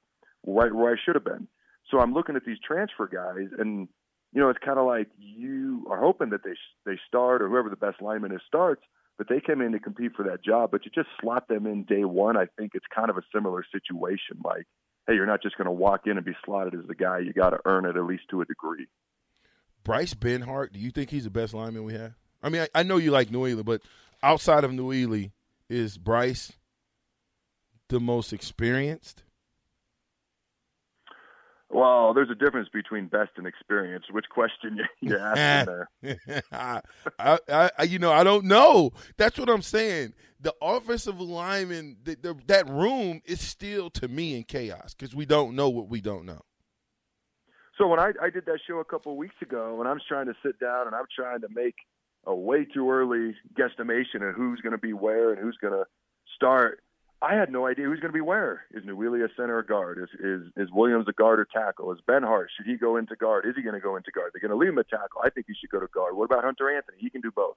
right 0.46 0.72
where 0.72 0.92
I 0.92 0.96
should 1.04 1.14
have 1.14 1.24
been. 1.24 1.46
So 1.90 2.00
I'm 2.00 2.14
looking 2.14 2.36
at 2.36 2.44
these 2.46 2.56
transfer 2.66 3.06
guys, 3.06 3.48
and 3.58 3.88
you 4.32 4.40
know, 4.40 4.48
it's 4.48 4.58
kind 4.64 4.78
of 4.78 4.86
like 4.86 5.08
you 5.18 5.86
are 5.90 6.00
hoping 6.00 6.30
that 6.30 6.42
they 6.42 6.54
they 6.86 6.98
start 7.06 7.42
or 7.42 7.48
whoever 7.48 7.68
the 7.68 7.76
best 7.76 8.00
lineman 8.00 8.32
is 8.32 8.40
starts, 8.46 8.82
but 9.18 9.28
they 9.28 9.40
came 9.40 9.60
in 9.60 9.72
to 9.72 9.78
compete 9.78 10.12
for 10.16 10.24
that 10.24 10.42
job. 10.42 10.70
But 10.70 10.86
you 10.86 10.90
just 10.94 11.08
slot 11.20 11.48
them 11.48 11.66
in 11.66 11.84
day 11.84 12.04
one. 12.04 12.36
I 12.36 12.46
think 12.58 12.72
it's 12.74 12.86
kind 12.94 13.10
of 13.10 13.18
a 13.18 13.22
similar 13.34 13.64
situation. 13.70 14.40
Like, 14.42 14.66
hey, 15.06 15.14
you're 15.14 15.26
not 15.26 15.42
just 15.42 15.58
going 15.58 15.66
to 15.66 15.72
walk 15.72 16.06
in 16.06 16.16
and 16.16 16.24
be 16.24 16.36
slotted 16.44 16.74
as 16.74 16.86
the 16.86 16.94
guy. 16.94 17.18
You 17.18 17.34
got 17.34 17.50
to 17.50 17.58
earn 17.66 17.84
it 17.84 17.96
at 17.96 18.04
least 18.04 18.24
to 18.30 18.40
a 18.40 18.46
degree. 18.46 18.86
Bryce 19.84 20.14
Benhart, 20.14 20.72
do 20.72 20.78
you 20.78 20.90
think 20.90 21.10
he's 21.10 21.24
the 21.24 21.30
best 21.30 21.52
lineman 21.52 21.84
we 21.84 21.94
have? 21.94 22.14
I 22.42 22.48
mean, 22.48 22.62
I, 22.62 22.80
I 22.80 22.82
know 22.82 22.96
you 22.96 23.10
like 23.10 23.28
Nouili, 23.28 23.64
but 23.64 23.82
outside 24.22 24.64
of 24.64 24.70
Nouili, 24.70 25.32
is 25.68 25.98
Bryce 25.98 26.52
the 27.88 28.00
most 28.00 28.32
experienced? 28.32 29.22
Well, 31.70 32.14
there's 32.14 32.30
a 32.30 32.34
difference 32.34 32.70
between 32.72 33.08
best 33.08 33.32
and 33.36 33.46
experience. 33.46 34.06
Which 34.10 34.24
question 34.30 34.78
you, 34.78 34.84
you 35.10 35.18
asking 35.18 35.74
there? 36.02 36.42
I, 36.52 36.80
I, 37.18 37.70
I, 37.78 37.82
you 37.82 37.98
know, 37.98 38.10
I 38.10 38.24
don't 38.24 38.46
know. 38.46 38.92
That's 39.18 39.38
what 39.38 39.50
I'm 39.50 39.62
saying. 39.62 40.14
The 40.40 40.54
offensive 40.62 41.20
lineman, 41.20 41.98
the, 42.02 42.16
the, 42.20 42.36
that 42.46 42.68
room 42.70 43.20
is 43.26 43.40
still 43.40 43.90
to 43.90 44.08
me 44.08 44.36
in 44.36 44.44
chaos 44.44 44.94
because 44.94 45.14
we 45.14 45.26
don't 45.26 45.54
know 45.54 45.68
what 45.68 45.88
we 45.88 46.00
don't 46.00 46.24
know. 46.24 46.40
So 47.76 47.86
when 47.86 48.00
I, 48.00 48.12
I 48.20 48.30
did 48.30 48.46
that 48.46 48.58
show 48.66 48.78
a 48.78 48.84
couple 48.84 49.12
of 49.12 49.18
weeks 49.18 49.36
ago, 49.42 49.78
and 49.78 49.88
I'm 49.88 50.00
trying 50.08 50.26
to 50.26 50.34
sit 50.42 50.58
down 50.58 50.86
and 50.86 50.96
I'm 50.96 51.04
trying 51.14 51.42
to 51.42 51.48
make 51.54 51.76
a 52.26 52.34
way 52.34 52.64
too 52.64 52.90
early 52.90 53.34
guesstimation 53.58 54.28
of 54.28 54.34
who's 54.34 54.60
going 54.60 54.72
to 54.72 54.78
be 54.78 54.92
where 54.92 55.32
and 55.32 55.40
who's 55.40 55.56
going 55.60 55.72
to 55.72 55.84
start 56.34 56.82
I 57.20 57.34
had 57.34 57.50
no 57.50 57.66
idea 57.66 57.86
who's 57.86 57.98
going 57.98 58.12
to 58.12 58.16
be 58.16 58.20
where. 58.20 58.62
Is 58.72 58.84
Nouili 58.84 59.24
a 59.24 59.28
center 59.34 59.58
or 59.58 59.62
guard? 59.64 59.98
Is 59.98 60.08
is 60.20 60.42
is 60.56 60.68
Williams 60.72 61.06
a 61.08 61.12
guard 61.12 61.40
or 61.40 61.46
tackle? 61.52 61.90
Is 61.92 61.98
Benhart 62.08 62.46
should 62.56 62.66
he 62.66 62.76
go 62.76 62.96
into 62.96 63.16
guard? 63.16 63.44
Is 63.44 63.56
he 63.56 63.62
going 63.62 63.74
to 63.74 63.80
go 63.80 63.96
into 63.96 64.12
guard? 64.12 64.30
They're 64.32 64.46
going 64.46 64.56
to 64.56 64.56
leave 64.56 64.70
him 64.70 64.78
a 64.78 64.84
tackle. 64.84 65.22
I 65.24 65.30
think 65.30 65.46
he 65.48 65.54
should 65.54 65.70
go 65.70 65.80
to 65.80 65.88
guard. 65.88 66.16
What 66.16 66.26
about 66.26 66.44
Hunter 66.44 66.70
Anthony? 66.70 66.98
He 67.00 67.10
can 67.10 67.20
do 67.20 67.32
both. 67.32 67.56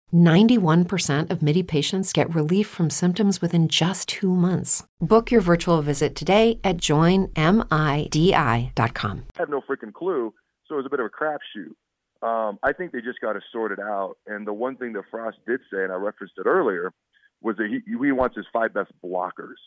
91% 0.13 1.29
of 1.29 1.41
MIDI 1.41 1.63
patients 1.63 2.13
get 2.13 2.33
relief 2.33 2.67
from 2.67 2.89
symptoms 2.89 3.41
within 3.41 3.67
just 3.67 4.07
two 4.07 4.33
months. 4.33 4.83
Book 4.99 5.31
your 5.31 5.41
virtual 5.41 5.81
visit 5.81 6.15
today 6.15 6.59
at 6.63 6.77
joinmidi.com. 6.77 7.31
I 9.35 9.39
have 9.39 9.49
no 9.49 9.61
freaking 9.61 9.93
clue, 9.93 10.33
so 10.67 10.75
it 10.75 10.77
was 10.77 10.85
a 10.85 10.89
bit 10.89 10.99
of 10.99 11.07
a 11.07 11.09
crapshoot. 11.09 11.73
Um, 12.21 12.59
I 12.61 12.71
think 12.71 12.91
they 12.91 13.01
just 13.01 13.19
got 13.19 13.33
to 13.33 13.41
sort 13.51 13.71
it 13.71 13.79
out. 13.79 14.15
And 14.27 14.45
the 14.45 14.53
one 14.53 14.77
thing 14.77 14.93
that 14.93 15.03
Frost 15.09 15.37
did 15.47 15.59
say, 15.73 15.83
and 15.83 15.91
I 15.91 15.95
referenced 15.95 16.35
it 16.37 16.45
earlier, 16.45 16.93
was 17.41 17.57
that 17.57 17.67
he, 17.67 17.81
he 17.85 18.11
wants 18.11 18.35
his 18.35 18.45
five 18.53 18.73
best 18.73 18.91
blockers. 19.03 19.57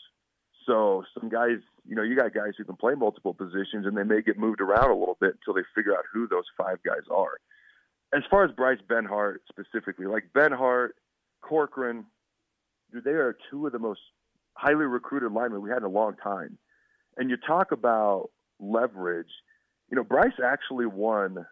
So 0.65 1.03
some 1.19 1.29
guys, 1.29 1.57
you 1.87 1.95
know, 1.95 2.01
you 2.01 2.15
got 2.15 2.33
guys 2.33 2.53
who 2.57 2.63
can 2.63 2.75
play 2.75 2.95
multiple 2.95 3.33
positions, 3.33 3.85
and 3.85 3.95
they 3.97 4.03
may 4.03 4.21
get 4.21 4.39
moved 4.39 4.61
around 4.61 4.89
a 4.89 4.95
little 4.95 5.17
bit 5.19 5.35
until 5.35 5.53
they 5.53 5.67
figure 5.75 5.93
out 5.93 6.05
who 6.11 6.27
those 6.27 6.45
five 6.57 6.77
guys 6.83 7.03
are. 7.13 7.37
As 8.13 8.23
far 8.29 8.45
as 8.45 8.51
Bryce 8.51 8.79
Benhart 8.87 9.37
specifically, 9.49 10.05
like 10.05 10.25
Benhart, 10.33 10.89
Corcoran, 11.41 12.05
dude, 12.91 13.03
they 13.03 13.11
are 13.11 13.35
two 13.49 13.65
of 13.65 13.71
the 13.71 13.79
most 13.79 13.99
highly 14.53 14.85
recruited 14.85 15.31
linemen 15.31 15.61
we 15.61 15.69
had 15.69 15.79
in 15.79 15.83
a 15.83 15.89
long 15.89 16.15
time. 16.21 16.57
And 17.17 17.29
you 17.29 17.37
talk 17.37 17.71
about 17.71 18.29
leverage. 18.59 19.31
You 19.89 19.97
know, 19.97 20.03
Bryce 20.03 20.39
actually 20.43 20.85
won 20.85 21.45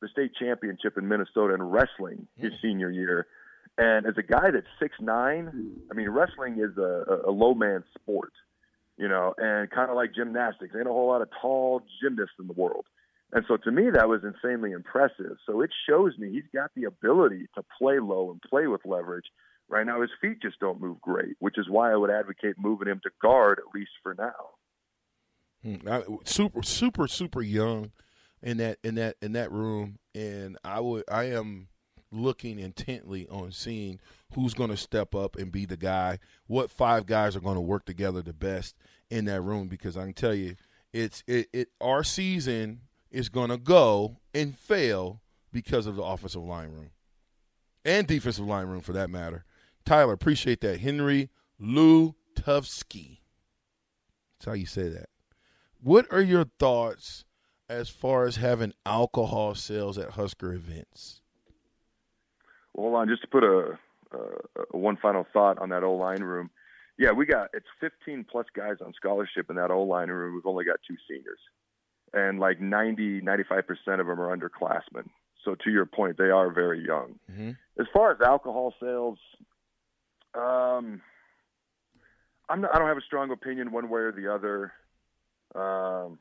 the 0.00 0.08
state 0.08 0.32
championship 0.38 0.96
in 0.96 1.08
Minnesota 1.08 1.54
in 1.54 1.62
wrestling 1.62 2.26
his 2.36 2.52
mm. 2.52 2.62
senior 2.62 2.90
year. 2.90 3.26
And 3.78 4.06
as 4.06 4.14
a 4.18 4.22
guy 4.22 4.50
that's 4.50 4.66
six 4.78 4.94
nine, 5.00 5.72
I 5.90 5.94
mean, 5.94 6.08
wrestling 6.10 6.58
is 6.58 6.76
a, 6.76 7.22
a 7.26 7.30
low 7.30 7.54
man 7.54 7.84
sport, 7.94 8.32
you 8.98 9.08
know, 9.08 9.34
and 9.38 9.70
kind 9.70 9.90
of 9.90 9.96
like 9.96 10.14
gymnastics. 10.14 10.74
Ain't 10.76 10.86
a 10.86 10.92
whole 10.92 11.08
lot 11.08 11.22
of 11.22 11.28
tall 11.40 11.82
gymnasts 12.02 12.34
in 12.38 12.46
the 12.46 12.52
world. 12.52 12.86
And 13.32 13.44
so 13.46 13.56
to 13.58 13.70
me, 13.70 13.90
that 13.92 14.08
was 14.08 14.22
insanely 14.24 14.72
impressive. 14.72 15.36
So 15.46 15.60
it 15.60 15.70
shows 15.88 16.18
me 16.18 16.30
he's 16.30 16.42
got 16.52 16.70
the 16.74 16.84
ability 16.84 17.46
to 17.54 17.64
play 17.78 18.00
low 18.00 18.30
and 18.30 18.40
play 18.42 18.66
with 18.66 18.80
leverage. 18.84 19.26
Right 19.68 19.86
now, 19.86 20.00
his 20.00 20.10
feet 20.20 20.42
just 20.42 20.58
don't 20.58 20.80
move 20.80 21.00
great, 21.00 21.36
which 21.38 21.56
is 21.56 21.68
why 21.68 21.92
I 21.92 21.96
would 21.96 22.10
advocate 22.10 22.56
moving 22.58 22.88
him 22.88 23.00
to 23.04 23.10
guard 23.22 23.60
at 23.60 23.72
least 23.72 23.92
for 24.02 24.14
now. 24.14 24.50
Hmm, 25.62 26.16
super, 26.24 26.62
super, 26.62 27.06
super 27.06 27.42
young 27.42 27.92
in 28.42 28.56
that 28.56 28.78
in 28.82 28.96
that 28.96 29.16
in 29.20 29.32
that 29.32 29.52
room, 29.52 29.98
and 30.14 30.56
I 30.64 30.80
would 30.80 31.04
I 31.10 31.24
am 31.24 31.68
looking 32.10 32.58
intently 32.58 33.28
on 33.28 33.52
seeing 33.52 34.00
who's 34.34 34.54
going 34.54 34.70
to 34.70 34.76
step 34.76 35.14
up 35.14 35.36
and 35.36 35.52
be 35.52 35.66
the 35.66 35.76
guy. 35.76 36.18
What 36.46 36.70
five 36.70 37.06
guys 37.06 37.36
are 37.36 37.40
going 37.40 37.54
to 37.54 37.60
work 37.60 37.84
together 37.84 38.22
the 38.22 38.32
best 38.32 38.76
in 39.10 39.26
that 39.26 39.42
room? 39.42 39.68
Because 39.68 39.96
I 39.96 40.04
can 40.04 40.14
tell 40.14 40.34
you, 40.34 40.56
it's 40.92 41.22
it, 41.26 41.48
it 41.52 41.68
our 41.80 42.02
season 42.02 42.80
is 43.10 43.28
going 43.28 43.50
to 43.50 43.56
go 43.56 44.18
and 44.34 44.56
fail 44.56 45.20
because 45.52 45.86
of 45.86 45.96
the 45.96 46.02
offensive 46.02 46.42
line 46.42 46.70
room 46.70 46.90
and 47.84 48.06
defensive 48.06 48.46
line 48.46 48.66
room 48.66 48.80
for 48.80 48.92
that 48.92 49.10
matter. 49.10 49.44
Tyler, 49.84 50.12
appreciate 50.12 50.60
that. 50.60 50.80
Henry 50.80 51.30
Lutovsky. 51.60 53.18
That's 54.38 54.46
how 54.46 54.52
you 54.52 54.66
say 54.66 54.88
that. 54.88 55.08
What 55.82 56.06
are 56.10 56.20
your 56.20 56.44
thoughts 56.58 57.24
as 57.68 57.88
far 57.88 58.24
as 58.24 58.36
having 58.36 58.72
alcohol 58.84 59.54
sales 59.54 59.96
at 59.96 60.10
Husker 60.10 60.52
events? 60.52 61.22
Well, 62.74 62.94
on, 62.94 63.08
just 63.08 63.22
to 63.22 63.28
put 63.28 63.44
a, 63.44 63.78
a, 64.12 64.18
a 64.74 64.76
one 64.76 64.96
final 64.96 65.26
thought 65.32 65.58
on 65.58 65.70
that 65.70 65.82
O 65.82 65.94
line 65.94 66.22
room. 66.22 66.50
Yeah, 66.98 67.12
we 67.12 67.24
got 67.24 67.48
it's 67.54 67.66
15 67.80 68.26
plus 68.30 68.46
guys 68.54 68.76
on 68.84 68.92
scholarship 68.94 69.48
in 69.48 69.56
that 69.56 69.70
O 69.70 69.82
line 69.82 70.08
room. 70.08 70.34
We've 70.34 70.46
only 70.46 70.64
got 70.64 70.80
two 70.86 70.96
seniors, 71.08 71.38
and 72.12 72.40
like 72.40 72.60
90, 72.60 73.20
95 73.20 73.66
percent 73.66 74.00
of 74.00 74.06
them 74.06 74.20
are 74.20 74.36
underclassmen. 74.36 75.08
So 75.44 75.54
to 75.54 75.70
your 75.70 75.86
point, 75.86 76.18
they 76.18 76.30
are 76.30 76.52
very 76.52 76.84
young. 76.84 77.18
Mm-hmm. 77.30 77.50
As 77.78 77.86
far 77.92 78.12
as 78.12 78.20
alcohol 78.20 78.74
sales, 78.80 79.18
um, 80.34 81.00
I'm 82.48 82.60
not, 82.60 82.74
I 82.74 82.78
don't 82.78 82.88
have 82.88 82.98
a 82.98 83.02
strong 83.06 83.30
opinion 83.30 83.72
one 83.72 83.88
way 83.88 84.00
or 84.00 84.12
the 84.12 84.32
other. 84.32 84.72
Um, 85.54 86.18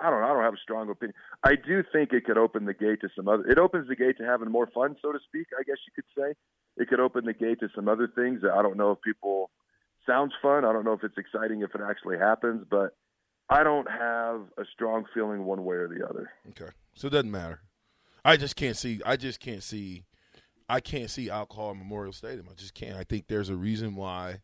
I 0.00 0.10
don't 0.10 0.20
know. 0.20 0.26
I 0.26 0.32
don't 0.32 0.42
have 0.42 0.54
a 0.54 0.62
strong 0.62 0.90
opinion. 0.90 1.14
I 1.44 1.54
do 1.54 1.82
think 1.92 2.12
it 2.12 2.24
could 2.24 2.38
open 2.38 2.64
the 2.64 2.74
gate 2.74 3.00
to 3.02 3.08
some 3.14 3.28
other. 3.28 3.46
It 3.46 3.58
opens 3.58 3.88
the 3.88 3.96
gate 3.96 4.16
to 4.18 4.24
having 4.24 4.50
more 4.50 4.66
fun, 4.66 4.96
so 5.00 5.12
to 5.12 5.18
speak. 5.26 5.48
I 5.58 5.62
guess 5.62 5.76
you 5.86 5.92
could 5.94 6.04
say 6.16 6.34
it 6.76 6.88
could 6.88 7.00
open 7.00 7.24
the 7.24 7.34
gate 7.34 7.60
to 7.60 7.68
some 7.74 7.88
other 7.88 8.08
things. 8.08 8.42
I 8.44 8.62
don't 8.62 8.76
know 8.76 8.92
if 8.92 9.02
people 9.02 9.50
sounds 10.06 10.32
fun. 10.40 10.64
I 10.64 10.72
don't 10.72 10.84
know 10.84 10.94
if 10.94 11.04
it's 11.04 11.18
exciting 11.18 11.62
if 11.62 11.74
it 11.74 11.80
actually 11.86 12.18
happens, 12.18 12.64
but 12.68 12.94
I 13.50 13.64
don't 13.64 13.90
have 13.90 14.42
a 14.56 14.64
strong 14.72 15.04
feeling 15.12 15.44
one 15.44 15.64
way 15.64 15.76
or 15.76 15.88
the 15.88 16.06
other. 16.08 16.30
Okay, 16.50 16.70
so 16.94 17.08
it 17.08 17.10
doesn't 17.10 17.30
matter. 17.30 17.60
I 18.24 18.36
just 18.36 18.54
can't 18.54 18.76
see. 18.76 19.00
I 19.04 19.16
just 19.16 19.40
can't 19.40 19.62
see. 19.62 20.04
I 20.68 20.78
can't 20.78 21.10
see 21.10 21.28
alcohol 21.28 21.72
in 21.72 21.78
Memorial 21.78 22.12
Stadium. 22.12 22.46
I 22.48 22.54
just 22.54 22.74
can't. 22.74 22.96
I 22.96 23.02
think 23.02 23.26
there's 23.26 23.48
a 23.48 23.56
reason 23.56 23.96
why 23.96 24.40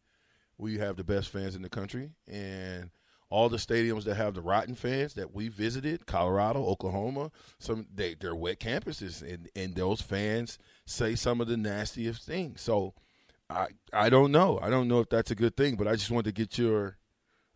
we 0.58 0.78
have 0.78 0.96
the 0.96 1.04
best 1.04 1.28
fans 1.28 1.54
in 1.54 1.62
the 1.62 1.68
country, 1.68 2.10
and 2.26 2.90
all 3.30 3.48
the 3.48 3.58
stadiums 3.58 4.04
that 4.04 4.16
have 4.16 4.34
the 4.34 4.40
rotten 4.40 4.74
fans 4.74 5.14
that 5.14 5.32
we 5.32 5.48
visited, 5.48 6.06
Colorado, 6.06 6.64
Oklahoma, 6.64 7.30
some 7.60 7.86
they 7.94 8.14
they're 8.14 8.34
wet 8.34 8.58
campuses, 8.58 9.22
and 9.22 9.48
and 9.54 9.76
those 9.76 10.00
fans 10.00 10.58
say 10.84 11.14
some 11.14 11.40
of 11.40 11.46
the 11.46 11.56
nastiest 11.56 12.24
things. 12.24 12.60
So, 12.60 12.94
I 13.48 13.68
I 13.92 14.10
don't 14.10 14.32
know. 14.32 14.58
I 14.60 14.68
don't 14.68 14.88
know 14.88 14.98
if 14.98 15.08
that's 15.10 15.30
a 15.30 15.36
good 15.36 15.56
thing, 15.56 15.76
but 15.76 15.86
I 15.86 15.92
just 15.92 16.10
wanted 16.10 16.34
to 16.34 16.40
get 16.40 16.58
your 16.58 16.96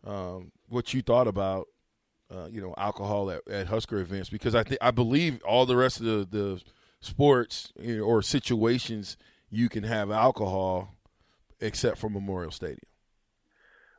um, 0.05 0.51
what 0.69 0.93
you 0.93 1.01
thought 1.01 1.27
about 1.27 1.67
uh, 2.33 2.47
you 2.49 2.61
know 2.61 2.73
alcohol 2.77 3.29
at, 3.29 3.47
at 3.47 3.67
Husker 3.67 3.99
events 3.99 4.29
because 4.29 4.55
I 4.55 4.63
think 4.63 4.79
I 4.81 4.91
believe 4.91 5.41
all 5.43 5.65
the 5.65 5.75
rest 5.75 5.99
of 5.99 6.05
the, 6.05 6.27
the 6.29 6.61
sports 6.99 7.73
you 7.79 7.97
know, 7.97 8.03
or 8.03 8.21
situations 8.21 9.17
you 9.49 9.69
can 9.69 9.83
have 9.83 10.11
alcohol 10.11 10.95
except 11.59 11.97
for 11.97 12.09
Memorial 12.09 12.51
Stadium. 12.51 12.79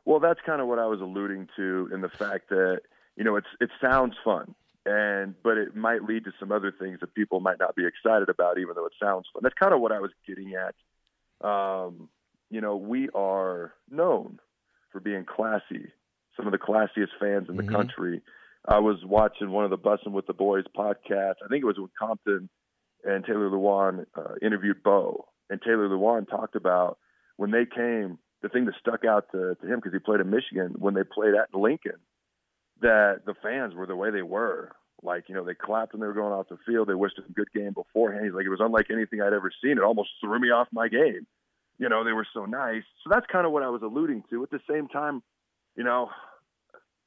Well, 0.05 0.19
that's 0.19 0.39
kind 0.45 0.61
of 0.61 0.67
what 0.67 0.79
I 0.79 0.85
was 0.85 0.99
alluding 0.99 1.47
to 1.55 1.89
in 1.93 2.01
the 2.01 2.09
fact 2.09 2.49
that 2.49 2.81
you 3.15 3.23
know 3.23 3.35
it's 3.35 3.47
it 3.61 3.69
sounds 3.81 4.15
fun, 4.23 4.55
and 4.85 5.35
but 5.43 5.57
it 5.57 5.75
might 5.75 6.03
lead 6.03 6.25
to 6.25 6.31
some 6.39 6.51
other 6.51 6.73
things 6.77 6.99
that 6.99 7.13
people 7.13 7.39
might 7.39 7.59
not 7.59 7.75
be 7.75 7.85
excited 7.85 8.29
about, 8.29 8.57
even 8.57 8.73
though 8.75 8.85
it 8.85 8.93
sounds 9.01 9.27
fun. 9.31 9.41
That's 9.43 9.55
kind 9.55 9.73
of 9.73 9.79
what 9.79 9.91
I 9.91 9.99
was 9.99 10.11
getting 10.27 10.53
at. 10.55 10.75
Um, 11.47 12.09
you 12.49 12.61
know, 12.61 12.75
we 12.75 13.09
are 13.15 13.73
known 13.89 14.39
for 14.93 15.01
being 15.01 15.25
classy, 15.25 15.91
some 16.37 16.45
of 16.45 16.53
the 16.53 16.57
classiest 16.57 17.09
fans 17.19 17.49
in 17.49 17.57
the 17.57 17.63
mm-hmm. 17.63 17.75
country. 17.75 18.21
I 18.65 18.79
was 18.79 18.97
watching 19.03 19.49
one 19.49 19.65
of 19.65 19.71
the 19.71 19.77
Bussing 19.77 20.13
with 20.13 20.27
the 20.27 20.33
Boys 20.33 20.63
podcast. 20.77 21.35
I 21.43 21.49
think 21.49 21.63
it 21.63 21.65
was 21.65 21.77
when 21.77 21.89
Compton 21.99 22.49
and 23.03 23.25
Taylor 23.25 23.49
Lewan 23.49 24.05
uh, 24.15 24.35
interviewed 24.41 24.81
Bo, 24.83 25.25
and 25.49 25.61
Taylor 25.61 25.89
Lewan 25.89 26.29
talked 26.29 26.55
about 26.55 26.97
when 27.35 27.51
they 27.51 27.65
came 27.65 28.19
the 28.41 28.49
thing 28.49 28.65
that 28.65 28.75
stuck 28.79 29.03
out 29.05 29.25
to, 29.31 29.55
to 29.55 29.67
him 29.67 29.79
because 29.79 29.93
he 29.93 29.99
played 29.99 30.19
in 30.19 30.29
Michigan 30.29 30.75
when 30.77 30.93
they 30.93 31.03
played 31.03 31.33
at 31.33 31.57
Lincoln, 31.57 31.99
that 32.81 33.21
the 33.25 33.33
fans 33.41 33.73
were 33.73 33.87
the 33.87 33.95
way 33.95 34.11
they 34.11 34.21
were. 34.21 34.71
Like, 35.01 35.25
you 35.27 35.35
know, 35.35 35.43
they 35.43 35.55
clapped 35.55 35.93
when 35.93 36.01
they 36.01 36.07
were 36.07 36.13
going 36.13 36.33
off 36.33 36.47
the 36.49 36.57
field. 36.65 36.87
They 36.87 36.93
wished 36.93 37.17
him 37.17 37.25
a 37.29 37.33
good 37.33 37.51
game 37.53 37.73
beforehand. 37.73 38.25
He's 38.25 38.33
like, 38.33 38.45
it 38.45 38.49
was 38.49 38.61
unlike 38.61 38.87
anything 38.91 39.21
I'd 39.21 39.33
ever 39.33 39.51
seen. 39.63 39.77
It 39.77 39.83
almost 39.83 40.09
threw 40.21 40.39
me 40.39 40.49
off 40.49 40.67
my 40.71 40.87
game. 40.87 41.25
You 41.79 41.89
know, 41.89 42.03
they 42.03 42.11
were 42.11 42.27
so 42.33 42.45
nice. 42.45 42.83
So 43.03 43.09
that's 43.09 43.25
kind 43.31 43.45
of 43.45 43.51
what 43.51 43.63
I 43.63 43.69
was 43.69 43.81
alluding 43.81 44.23
to. 44.29 44.43
At 44.43 44.51
the 44.51 44.59
same 44.69 44.87
time, 44.87 45.23
you 45.75 45.83
know, 45.83 46.09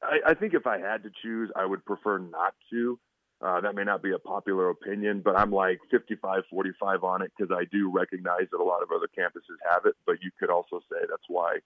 I, 0.03 0.31
I 0.31 0.35
think 0.35 0.55
if 0.55 0.67
I 0.67 0.79
had 0.79 1.03
to 1.05 1.11
choose, 1.23 1.51
I 1.57 1.65
would 1.65 1.85
prefer 1.85 2.19
not 2.19 2.55
to. 2.71 2.99
Uh, 3.43 3.61
that 3.61 3.75
may 3.75 3.85
not 3.85 4.03
be 4.03 4.13
a 4.13 4.19
popular 4.19 4.71
opinion, 4.71 5.21
but 5.23 5.39
I'm 5.39 5.51
like 5.51 5.79
55 5.91 6.45
45 6.51 7.05
on 7.05 7.23
it 7.23 7.31
because 7.37 7.55
I 7.55 7.65
do 7.71 7.91
recognize 7.91 8.47
that 8.51 8.61
a 8.61 8.65
lot 8.65 8.83
of 8.83 8.89
other 8.91 9.09
campuses 9.17 9.57
have 9.71 9.83
it. 9.85 9.95
But 10.07 10.17
you 10.23 10.31
could 10.41 10.49
also 10.49 10.81
say 10.91 10.99
that's 11.09 11.23
why 11.29 11.59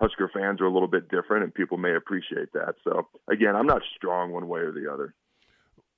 Husker 0.00 0.28
fans 0.34 0.60
are 0.60 0.66
a 0.66 0.72
little 0.72 0.88
bit 0.88 1.08
different 1.08 1.44
and 1.44 1.54
people 1.54 1.78
may 1.78 1.94
appreciate 1.94 2.52
that. 2.52 2.74
So, 2.82 3.06
again, 3.30 3.54
I'm 3.54 3.66
not 3.66 3.82
strong 3.96 4.32
one 4.32 4.48
way 4.48 4.60
or 4.60 4.72
the 4.72 4.92
other. 4.92 5.14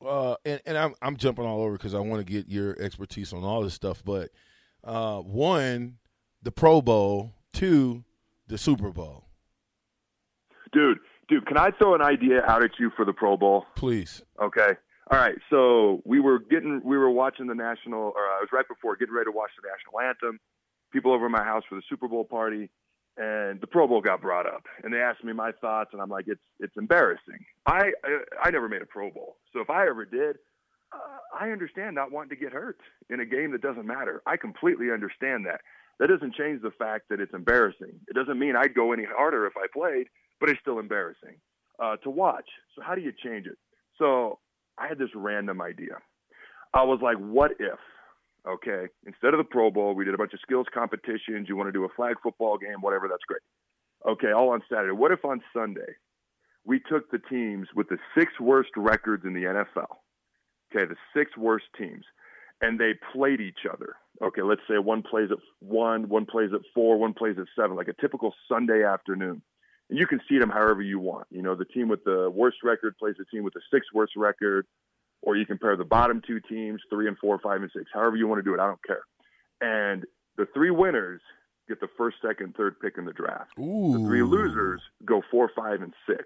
Uh, 0.05 0.37
and, 0.45 0.61
and 0.67 0.77
I'm, 0.77 0.95
I'm 1.01 1.17
jumping 1.17 1.47
all 1.47 1.63
over 1.63 1.73
because 1.73 1.95
I 1.95 2.01
want 2.01 2.25
to 2.25 2.31
get 2.31 2.49
your 2.49 2.79
expertise 2.79 3.33
on 3.33 3.43
all 3.43 3.63
this 3.63 3.73
stuff. 3.73 4.03
But 4.05 4.31
uh, 4.85 5.21
one, 5.21 5.97
the 6.47 6.53
Pro 6.53 6.81
Bowl, 6.81 7.35
to 7.55 8.05
the 8.47 8.57
Super 8.57 8.93
Bowl. 8.93 9.25
Dude, 10.73 10.99
dude, 11.29 11.45
can 11.45 11.59
I 11.59 11.71
throw 11.73 11.97
an 11.97 12.03
idea 12.03 12.41
out 12.47 12.63
at 12.63 12.79
you 12.79 12.93
for 12.95 13.05
the 13.05 13.13
Pro 13.13 13.37
Bowl? 13.37 13.67
Please. 13.75 14.23
Okay. 14.41 14.75
All 15.11 15.19
right. 15.19 15.35
So 15.51 16.03
we 16.05 16.21
were 16.21 16.39
getting, 16.39 16.83
we 16.85 16.97
were 16.97 17.11
watching 17.11 17.49
the 17.49 17.57
national, 17.57 17.99
or 17.99 18.21
I 18.21 18.39
was 18.39 18.51
right 18.53 18.67
before 18.69 18.95
getting 18.95 19.13
ready 19.13 19.25
to 19.25 19.33
watch 19.33 19.51
the 19.61 19.69
national 19.69 20.09
anthem. 20.09 20.39
People 20.93 21.13
over 21.13 21.25
at 21.25 21.33
my 21.33 21.43
house 21.43 21.65
for 21.69 21.75
the 21.75 21.83
Super 21.89 22.07
Bowl 22.07 22.25
party, 22.25 22.71
and 23.17 23.61
the 23.61 23.67
Pro 23.67 23.89
Bowl 23.89 24.01
got 24.01 24.23
brought 24.23 24.47
up, 24.47 24.67
and 24.85 24.95
they 24.95 25.01
asked 25.01 25.25
me 25.25 25.33
my 25.33 25.51
thoughts, 25.61 25.91
and 25.93 26.01
I'm 26.01 26.11
like, 26.11 26.27
it's 26.29 26.41
it's 26.61 26.77
embarrassing. 26.77 27.45
I 27.67 27.91
I, 28.05 28.19
I 28.45 28.51
never 28.51 28.69
made 28.69 28.83
a 28.83 28.87
Pro 28.87 29.11
Bowl, 29.11 29.39
so 29.53 29.61
if 29.61 29.69
I 29.69 29.89
ever 29.89 30.05
did, 30.05 30.37
uh, 30.93 31.19
I 31.41 31.51
understand 31.51 31.97
not 31.97 32.13
wanting 32.13 32.31
to 32.31 32.37
get 32.37 32.53
hurt 32.53 32.79
in 33.11 33.19
a 33.19 33.27
game 33.27 33.51
that 33.51 33.63
doesn't 33.63 33.85
matter. 33.85 34.23
I 34.27 34.37
completely 34.37 34.93
understand 34.93 35.45
that. 35.47 35.63
That 35.99 36.09
doesn't 36.09 36.35
change 36.35 36.63
the 36.63 36.73
fact 36.79 37.09
that 37.09 37.21
it's 37.21 37.33
embarrassing. 37.33 38.01
It 38.09 38.15
doesn't 38.15 38.39
mean 38.39 38.55
I'd 38.57 38.75
go 38.75 38.93
any 38.93 39.05
harder 39.05 39.47
if 39.47 39.55
I 39.57 39.67
played, 39.73 40.09
but 40.41 40.51
it's 40.51 40.61
still 40.61 40.79
embarrassing 40.79 41.37
uh, 41.83 41.97
to 41.99 42.11
watch. 42.11 42.49
So 42.75 42.83
how 42.83 42.95
do 42.95 43.01
you 43.01 43.13
change 43.25 43.47
it? 43.47 43.57
So 43.99 44.39
I 44.79 44.89
had 44.89 44.99
this 44.99 45.09
random 45.15 45.63
idea. 45.63 45.99
I 46.75 46.83
was 46.83 47.01
like, 47.03 47.17
what 47.17 47.53
if, 47.53 47.79
okay, 48.47 48.87
instead 49.07 49.33
of 49.33 49.39
the 49.39 49.45
Pro 49.45 49.71
Bowl, 49.71 49.95
we 49.95 50.05
did 50.05 50.15
a 50.15 50.19
bunch 50.19 50.35
of 50.35 50.41
skills 50.41 50.67
competitions. 50.73 51.49
You 51.49 51.57
want 51.57 51.69
to 51.69 51.73
do 51.73 51.85
a 51.85 51.89
flag 51.97 52.17
football 52.23 52.59
game, 52.59 52.81
whatever, 52.81 53.09
that's 53.09 53.25
great. 53.27 53.41
Okay, 54.07 54.33
all 54.33 54.51
on 54.51 54.63
Saturday. 54.71 54.93
What 54.93 55.13
if 55.13 55.25
on 55.25 55.41
Sunday 55.55 55.97
we 56.65 56.81
took 56.81 57.11
the 57.11 57.19
teams 57.31 57.69
with 57.75 57.89
the 57.89 57.99
six 58.17 58.33
worst 58.39 58.71
records 58.77 59.25
in 59.25 59.33
the 59.33 59.45
NFL? 59.45 59.97
Okay, 60.71 60.85
the 60.85 60.97
six 61.17 61.37
worst 61.37 61.65
teams, 61.79 62.05
and 62.61 62.79
they 62.79 62.93
played 63.15 63.41
each 63.41 63.65
other. 63.71 63.97
Okay, 64.23 64.43
let's 64.43 64.63
say 64.69 64.79
one 64.79 65.03
plays 65.03 65.31
at 65.31 65.39
one, 65.61 66.09
one 66.09 66.27
plays 66.27 66.51
at 66.55 66.61
four, 66.75 66.97
one 66.99 67.13
plays 67.13 67.37
at 67.39 67.47
seven, 67.55 67.77
like 67.77 67.89
a 67.89 68.01
typical 68.01 68.35
Sunday 68.49 68.83
afternoon. 68.85 69.43
And 69.89 69.99
you 69.99 70.07
can 70.07 70.21
seed 70.29 70.43
them 70.43 70.51
however 70.51 70.83
you 70.83 70.99
want. 70.99 71.27
You 71.31 71.43
know, 71.43 71.55
the 71.55 71.65
team 71.65 71.89
with 71.89 72.03
the 72.05 72.31
worst 72.33 72.59
record 72.65 72.97
plays 72.99 73.15
the 73.19 73.25
team 73.27 73.45
with 73.45 73.55
the 73.55 73.61
sixth 73.73 73.91
worst 73.95 74.15
record, 74.17 74.67
or 75.23 75.37
you 75.37 75.47
compare 75.47 75.77
the 75.77 75.85
bottom 75.85 76.23
two 76.27 76.41
teams, 76.41 76.81
three 76.91 77.09
and 77.09 77.19
four, 77.19 77.39
five 77.39 77.63
and 77.63 77.71
six, 77.77 77.91
however 77.93 78.17
you 78.17 78.27
want 78.27 78.39
to 78.39 78.43
do 78.43 78.55
it. 78.55 78.61
I 78.61 78.67
don't 78.67 78.85
care. 78.85 79.03
And 79.61 80.05
the 80.37 80.47
three 80.55 80.71
winners 80.71 81.21
get 81.69 81.81
the 81.81 81.89
first, 81.97 82.17
second, 82.25 82.55
third 82.57 82.79
pick 82.81 82.95
in 82.99 83.05
the 83.05 83.13
draft. 83.13 83.51
Ooh. 83.59 83.93
The 83.99 84.05
three 84.07 84.23
losers 84.23 84.81
go 85.05 85.23
four, 85.31 85.51
five, 85.55 85.83
and 85.83 85.93
six. 86.09 86.25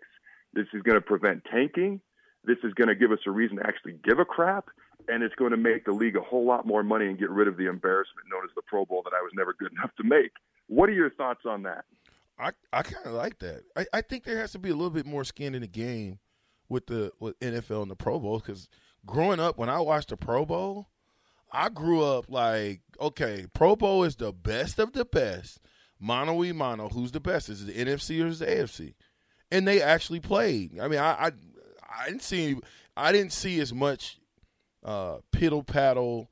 This 0.52 0.66
is 0.74 0.82
going 0.82 0.96
to 0.96 1.00
prevent 1.00 1.44
tanking. 1.50 2.00
This 2.44 2.58
is 2.64 2.72
going 2.74 2.88
to 2.88 2.94
give 2.94 3.12
us 3.12 3.18
a 3.26 3.30
reason 3.30 3.58
to 3.58 3.66
actually 3.66 3.98
give 4.04 4.18
a 4.18 4.24
crap, 4.24 4.66
and 5.10 5.22
it's 5.22 5.34
going 5.34 5.50
to 5.50 5.56
make 5.56 5.84
the 5.84 5.92
league 5.92 6.16
a 6.16 6.20
whole 6.20 6.46
lot 6.46 6.66
more 6.66 6.82
money 6.82 7.06
and 7.06 7.18
get 7.18 7.30
rid 7.30 7.48
of 7.48 7.56
the 7.56 7.68
embarrassment 7.68 8.28
known 8.30 8.44
as 8.44 8.50
the 8.54 8.62
Pro 8.62 8.84
Bowl 8.84 9.02
that 9.04 9.12
I 9.12 9.22
was 9.22 9.32
never 9.34 9.54
good 9.58 9.72
enough 9.78 9.90
to 9.96 10.04
make. 10.04 10.32
What 10.68 10.88
are 10.88 10.92
your 10.92 11.10
thoughts 11.10 11.42
on 11.46 11.64
that? 11.64 11.84
I, 12.38 12.52
I 12.72 12.82
kind 12.82 13.06
of 13.06 13.12
like 13.12 13.38
that. 13.40 13.62
I, 13.76 13.86
I 13.92 14.00
think 14.00 14.24
there 14.24 14.38
has 14.38 14.52
to 14.52 14.58
be 14.58 14.70
a 14.70 14.74
little 14.74 14.90
bit 14.90 15.06
more 15.06 15.24
skin 15.24 15.54
in 15.54 15.60
the 15.60 15.68
game 15.68 16.18
with 16.68 16.86
the 16.86 17.12
with 17.18 17.38
NFL 17.40 17.82
and 17.82 17.90
the 17.90 17.96
Pro 17.96 18.18
Bowl 18.18 18.38
because 18.38 18.68
growing 19.04 19.40
up 19.40 19.58
when 19.58 19.68
I 19.68 19.80
watched 19.80 20.08
the 20.08 20.16
Pro 20.16 20.46
Bowl, 20.46 20.88
I 21.52 21.68
grew 21.68 22.02
up 22.02 22.30
like 22.30 22.80
okay, 22.98 23.46
Pro 23.52 23.76
Bowl 23.76 24.04
is 24.04 24.16
the 24.16 24.32
best 24.32 24.78
of 24.78 24.92
the 24.92 25.04
best. 25.04 25.60
Mono 25.98 26.42
e 26.44 26.52
mono, 26.52 26.88
who's 26.88 27.12
the 27.12 27.20
best? 27.20 27.50
Is 27.50 27.62
it 27.62 27.74
the 27.74 27.84
NFC 27.84 28.24
or 28.24 28.28
is 28.28 28.40
it 28.40 28.46
the 28.46 28.54
AFC? 28.54 28.94
And 29.50 29.68
they 29.68 29.82
actually 29.82 30.20
played. 30.20 30.80
I 30.80 30.88
mean, 30.88 31.00
I 31.00 31.26
I, 31.26 31.32
I 32.02 32.06
didn't 32.06 32.22
see 32.22 32.56
I 32.96 33.12
didn't 33.12 33.32
see 33.32 33.60
as 33.60 33.74
much 33.74 34.19
uh, 34.84 35.18
piddle 35.32 35.66
paddle, 35.66 36.30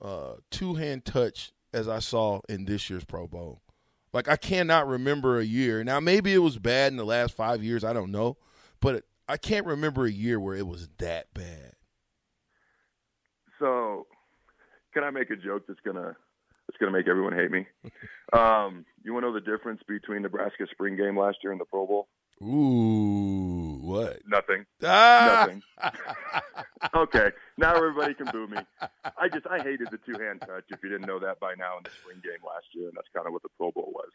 uh, 0.00 0.34
two 0.50 0.74
hand 0.74 1.04
touch 1.04 1.52
as 1.72 1.88
I 1.88 1.98
saw 1.98 2.40
in 2.48 2.64
this 2.64 2.88
year's 2.90 3.04
Pro 3.04 3.26
Bowl. 3.26 3.62
Like 4.12 4.28
I 4.28 4.36
cannot 4.36 4.88
remember 4.88 5.38
a 5.38 5.44
year. 5.44 5.84
Now 5.84 6.00
maybe 6.00 6.32
it 6.32 6.38
was 6.38 6.58
bad 6.58 6.92
in 6.92 6.96
the 6.96 7.04
last 7.04 7.34
five 7.34 7.62
years. 7.62 7.84
I 7.84 7.92
don't 7.92 8.10
know, 8.10 8.36
but 8.80 9.04
I 9.28 9.36
can't 9.36 9.66
remember 9.66 10.06
a 10.06 10.10
year 10.10 10.38
where 10.38 10.56
it 10.56 10.66
was 10.66 10.88
that 10.98 11.32
bad. 11.34 11.72
So, 13.58 14.06
can 14.92 15.02
I 15.04 15.10
make 15.10 15.30
a 15.30 15.36
joke 15.36 15.64
that's 15.66 15.80
gonna 15.84 16.16
that's 16.66 16.78
gonna 16.78 16.92
make 16.92 17.08
everyone 17.08 17.32
hate 17.32 17.50
me? 17.50 17.66
um, 18.32 18.84
you 19.02 19.12
want 19.12 19.24
to 19.24 19.28
know 19.28 19.34
the 19.34 19.40
difference 19.40 19.80
between 19.88 20.22
Nebraska 20.22 20.66
spring 20.70 20.96
game 20.96 21.18
last 21.18 21.38
year 21.42 21.52
and 21.52 21.60
the 21.60 21.64
Pro 21.64 21.86
Bowl? 21.86 22.08
Ooh, 22.42 23.78
what? 23.80 24.20
Nothing. 24.26 24.66
Ah! 24.82 25.46
Nothing. 25.46 25.62
okay, 26.94 27.30
now 27.58 27.74
everybody 27.74 28.14
can 28.14 28.26
boo 28.26 28.46
me. 28.46 28.58
I 29.18 29.28
just 29.28 29.46
I 29.46 29.58
hated 29.58 29.88
the 29.90 29.98
two 29.98 30.18
hand 30.20 30.40
touch. 30.40 30.64
If 30.68 30.80
you 30.82 30.88
didn't 30.88 31.06
know 31.06 31.18
that 31.20 31.40
by 31.40 31.54
now 31.58 31.78
in 31.78 31.84
the 31.84 31.90
spring 32.00 32.20
game 32.22 32.42
last 32.46 32.66
year, 32.72 32.88
and 32.88 32.96
that's 32.96 33.08
kind 33.14 33.26
of 33.26 33.32
what 33.32 33.42
the 33.42 33.48
Pro 33.56 33.70
Bowl 33.72 33.92
was. 33.94 34.10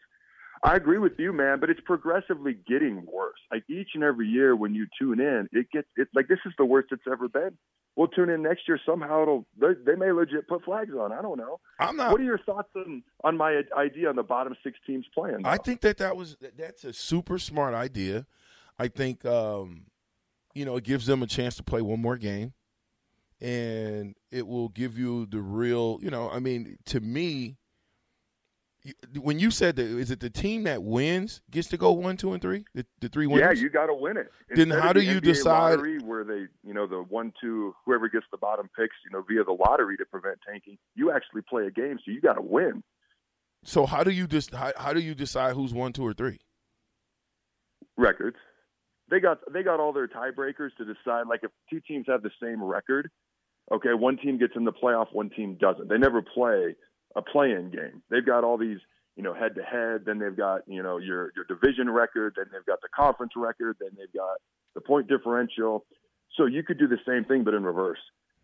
I 0.64 0.76
agree 0.76 0.98
with 0.98 1.18
you, 1.18 1.32
man, 1.32 1.58
but 1.58 1.70
it's 1.70 1.80
progressively 1.84 2.56
getting 2.68 3.04
worse. 3.12 3.38
Like 3.50 3.64
each 3.68 3.90
and 3.94 4.04
every 4.04 4.28
year 4.28 4.54
when 4.54 4.74
you 4.74 4.86
tune 4.98 5.20
in, 5.20 5.48
it 5.52 5.66
gets 5.72 5.88
it 5.96 6.08
like 6.14 6.28
this 6.28 6.38
is 6.46 6.52
the 6.56 6.64
worst 6.64 6.88
it's 6.92 7.02
ever 7.10 7.28
been. 7.28 7.56
We'll 7.96 8.08
tune 8.08 8.30
in 8.30 8.42
next 8.42 8.62
year. 8.68 8.78
Somehow 8.86 9.22
it'll 9.22 9.46
they, 9.60 9.74
they 9.84 9.96
may 9.96 10.12
legit 10.12 10.48
put 10.48 10.64
flags 10.64 10.92
on. 10.98 11.12
I 11.12 11.20
don't 11.20 11.36
know. 11.36 11.58
I'm 11.80 11.96
not. 11.96 12.12
What 12.12 12.20
are 12.20 12.24
your 12.24 12.38
thoughts 12.38 12.68
on 12.76 13.02
on 13.24 13.36
my 13.36 13.62
idea 13.76 14.08
on 14.08 14.16
the 14.16 14.22
bottom 14.22 14.54
six 14.62 14.78
teams 14.86 15.04
playing? 15.12 15.40
I 15.44 15.56
think 15.56 15.80
that 15.80 15.98
that 15.98 16.16
was 16.16 16.36
that's 16.56 16.84
a 16.84 16.92
super 16.92 17.38
smart 17.38 17.74
idea. 17.74 18.26
I 18.78 18.86
think 18.88 19.24
um, 19.24 19.86
you 20.54 20.64
know 20.64 20.76
it 20.76 20.84
gives 20.84 21.06
them 21.06 21.22
a 21.24 21.26
chance 21.26 21.56
to 21.56 21.64
play 21.64 21.82
one 21.82 22.00
more 22.00 22.16
game, 22.16 22.52
and 23.42 24.14
it 24.30 24.46
will 24.46 24.68
give 24.68 24.96
you 24.96 25.26
the 25.26 25.40
real. 25.40 25.98
You 26.00 26.10
know, 26.10 26.30
I 26.30 26.38
mean, 26.38 26.78
to 26.86 27.00
me, 27.00 27.56
when 29.20 29.38
you 29.38 29.50
said 29.50 29.76
that, 29.76 29.84
is 29.84 30.10
it 30.10 30.20
the 30.20 30.30
team 30.30 30.62
that 30.64 30.82
wins 30.82 31.40
gets 31.50 31.68
to 31.68 31.76
go 31.76 31.92
one, 31.92 32.16
two, 32.16 32.32
and 32.32 32.40
three? 32.40 32.64
The, 32.74 32.86
the 33.00 33.08
three 33.08 33.26
Yeah, 33.28 33.50
you 33.50 33.68
got 33.68 33.86
to 33.86 33.94
win 33.94 34.16
it. 34.16 34.30
Then 34.54 34.70
how 34.70 34.92
do 34.92 35.00
the 35.00 35.06
you 35.06 35.20
NBA 35.20 35.24
decide- 35.24 36.02
where 36.04 36.24
they, 36.24 36.46
you 36.64 36.72
know, 36.72 36.86
the 36.86 37.02
one, 37.02 37.32
two, 37.40 37.74
whoever 37.84 38.08
gets 38.08 38.26
the 38.30 38.38
bottom 38.38 38.70
picks, 38.78 38.94
you 39.04 39.10
know, 39.10 39.24
via 39.28 39.44
the 39.44 39.52
lottery 39.52 39.96
to 39.96 40.04
prevent 40.04 40.38
tanking. 40.48 40.78
You 40.94 41.12
actually 41.12 41.42
play 41.42 41.66
a 41.66 41.70
game, 41.70 41.98
so 42.04 42.10
you 42.12 42.20
got 42.20 42.34
to 42.34 42.42
win. 42.42 42.82
so 43.64 43.86
how 43.86 44.04
do 44.04 44.10
you 44.12 44.26
just 44.26 44.54
how, 44.54 44.72
how 44.76 44.92
do 44.92 45.00
you 45.00 45.14
decide 45.14 45.54
who's 45.54 45.74
one, 45.74 45.92
two, 45.92 46.06
or 46.06 46.12
three? 46.14 46.38
Records. 47.96 48.36
They 49.10 49.20
got 49.20 49.38
they 49.52 49.62
got 49.62 49.78
all 49.78 49.92
their 49.92 50.08
tiebreakers 50.08 50.70
to 50.78 50.84
decide. 50.84 51.26
Like 51.28 51.40
if 51.42 51.50
two 51.68 51.80
teams 51.80 52.06
have 52.08 52.22
the 52.22 52.30
same 52.42 52.62
record, 52.62 53.10
okay, 53.70 53.94
one 53.94 54.16
team 54.16 54.38
gets 54.38 54.54
in 54.56 54.64
the 54.64 54.72
playoff, 54.72 55.06
one 55.12 55.30
team 55.30 55.56
doesn't. 55.60 55.88
They 55.88 55.98
never 55.98 56.22
play 56.22 56.74
a 57.14 57.22
play-in 57.22 57.70
game. 57.70 58.02
They've 58.10 58.24
got 58.24 58.44
all 58.44 58.56
these, 58.56 58.78
you 59.16 59.22
know, 59.22 59.34
head 59.34 59.54
to 59.56 59.62
head. 59.62 60.02
Then 60.06 60.18
they've 60.18 60.36
got 60.36 60.62
you 60.66 60.82
know 60.82 60.98
your 60.98 61.32
your 61.36 61.44
division 61.44 61.90
record. 61.90 62.34
Then 62.36 62.46
they've 62.52 62.64
got 62.66 62.80
the 62.80 62.88
conference 62.94 63.32
record. 63.36 63.76
Then 63.80 63.90
they've 63.96 64.12
got 64.12 64.38
the 64.74 64.80
point 64.80 65.08
differential. 65.08 65.84
So 66.36 66.46
you 66.46 66.62
could 66.62 66.78
do 66.78 66.88
the 66.88 66.98
same 67.06 67.24
thing, 67.24 67.44
but 67.44 67.54
in 67.54 67.62
reverse. 67.62 68.00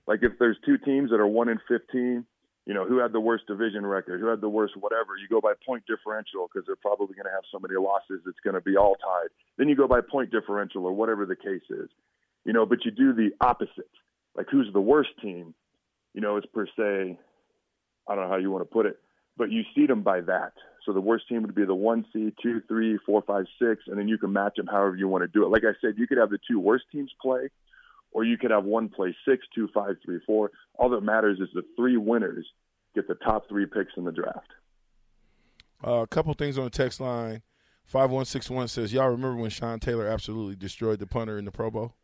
Like 0.07 0.21
if 0.23 0.33
there's 0.39 0.59
two 0.65 0.79
teams 0.79 1.11
that 1.11 1.21
are 1.21 1.27
one 1.27 1.49
in 1.49 1.59
fifteen, 1.69 2.25
you 2.67 2.75
know, 2.75 2.85
who 2.85 2.99
had 2.99 3.13
the 3.13 3.21
worst 3.21 3.47
division 3.47 3.87
record, 3.87 4.21
who 4.21 4.27
had 4.27 4.43
the 4.43 4.49
worst 4.49 4.77
whatever, 4.77 5.17
you 5.21 5.27
go 5.29 5.41
by 5.41 5.55
point 5.67 5.85
differential 5.87 6.49
because 6.53 6.67
they're 6.67 6.77
probably 6.77 7.15
going 7.15 7.25
to 7.25 7.33
have 7.33 7.45
so 7.51 7.59
many 7.59 7.75
losses 7.81 8.21
it's 8.27 8.41
going 8.45 8.55
to 8.55 8.61
be 8.61 8.77
all 8.77 8.95
tied. 8.97 9.29
Then 9.57 9.69
you 9.69 9.77
go 9.77 9.89
by 9.89 10.01
point 10.03 10.31
differential 10.31 10.85
or 10.85 10.93
whatever 10.93 11.25
the 11.25 11.37
case 11.37 11.65
is. 11.71 11.89
You 12.45 12.53
know, 12.53 12.67
but 12.67 12.85
you 12.85 12.91
do 12.91 13.13
the 13.13 13.31
opposite. 13.41 13.91
Like 14.39 14.47
who's 14.51 14.73
the 14.73 14.81
worst 14.81 15.11
team? 15.21 15.53
You 16.15 16.21
know, 16.21 16.37
it's 16.37 16.47
per 16.47 16.67
se 16.79 17.19
I 18.09 18.15
don't 18.15 18.25
know 18.25 18.31
how 18.31 18.39
you 18.39 18.51
want 18.51 18.63
to 18.63 18.73
put 18.73 18.87
it, 18.87 18.99
but 19.37 19.51
you 19.51 19.63
seed 19.75 19.91
them 19.91 20.03
by 20.03 20.21
that. 20.23 20.53
So 20.87 20.93
the 20.93 21.01
worst 21.01 21.29
team 21.29 21.43
would 21.43 21.55
be 21.55 21.67
the 21.67 21.75
one 21.75 22.07
seed, 22.13 22.35
two, 22.41 22.63
three, 22.69 22.99
four, 23.05 23.21
five, 23.27 23.45
six, 23.61 23.83
and 23.89 23.99
then 23.99 24.09
you 24.09 24.17
can 24.17 24.33
match 24.33 24.55
them 24.57 24.69
however 24.69 24.97
you 24.97 25.09
want 25.09 25.23
to 25.23 25.29
do 25.29 25.45
it. 25.45 25.51
Like 25.51 25.65
I 25.65 25.75
said, 25.81 25.95
you 25.99 26.07
could 26.07 26.19
have 26.19 26.31
the 26.31 26.39
two 26.49 26.61
worst 26.61 26.85
teams 26.91 27.11
play, 27.21 27.49
or 28.13 28.25
you 28.25 28.39
could 28.39 28.53
have 28.53 28.65
one 28.65 28.89
play 28.89 29.15
six, 29.29 29.45
two, 29.55 29.69
five, 29.75 29.97
three, 30.05 30.21
four. 30.25 30.53
All 30.77 30.89
that 30.91 31.03
matters 31.03 31.41
is 31.41 31.49
the 31.53 31.63
three 31.77 31.97
winners 31.97 32.47
get 32.95 33.09
the 33.09 33.17
top 33.17 33.49
three 33.49 33.67
picks 33.67 33.93
in 33.97 34.05
the 34.05 34.13
draft. 34.13 34.53
Uh, 35.85 36.03
a 36.03 36.07
couple 36.07 36.33
things 36.35 36.57
on 36.57 36.65
the 36.65 36.71
text 36.71 37.01
line. 37.01 37.43
Five 37.85 38.11
one 38.11 38.25
six 38.25 38.49
one 38.49 38.69
says, 38.69 38.93
"Y'all 38.93 39.09
remember 39.09 39.37
when 39.37 39.51
Sean 39.51 39.81
Taylor 39.81 40.07
absolutely 40.07 40.55
destroyed 40.55 41.01
the 41.01 41.07
punter 41.07 41.39
in 41.39 41.45
the 41.45 41.51
Pro 41.51 41.71
Bowl?" 41.71 41.95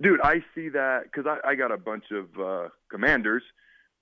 Dude, 0.00 0.20
I 0.22 0.42
see 0.54 0.68
that 0.70 1.04
because 1.04 1.26
I, 1.26 1.50
I 1.50 1.54
got 1.54 1.70
a 1.70 1.76
bunch 1.76 2.04
of 2.10 2.40
uh, 2.40 2.68
commanders. 2.90 3.42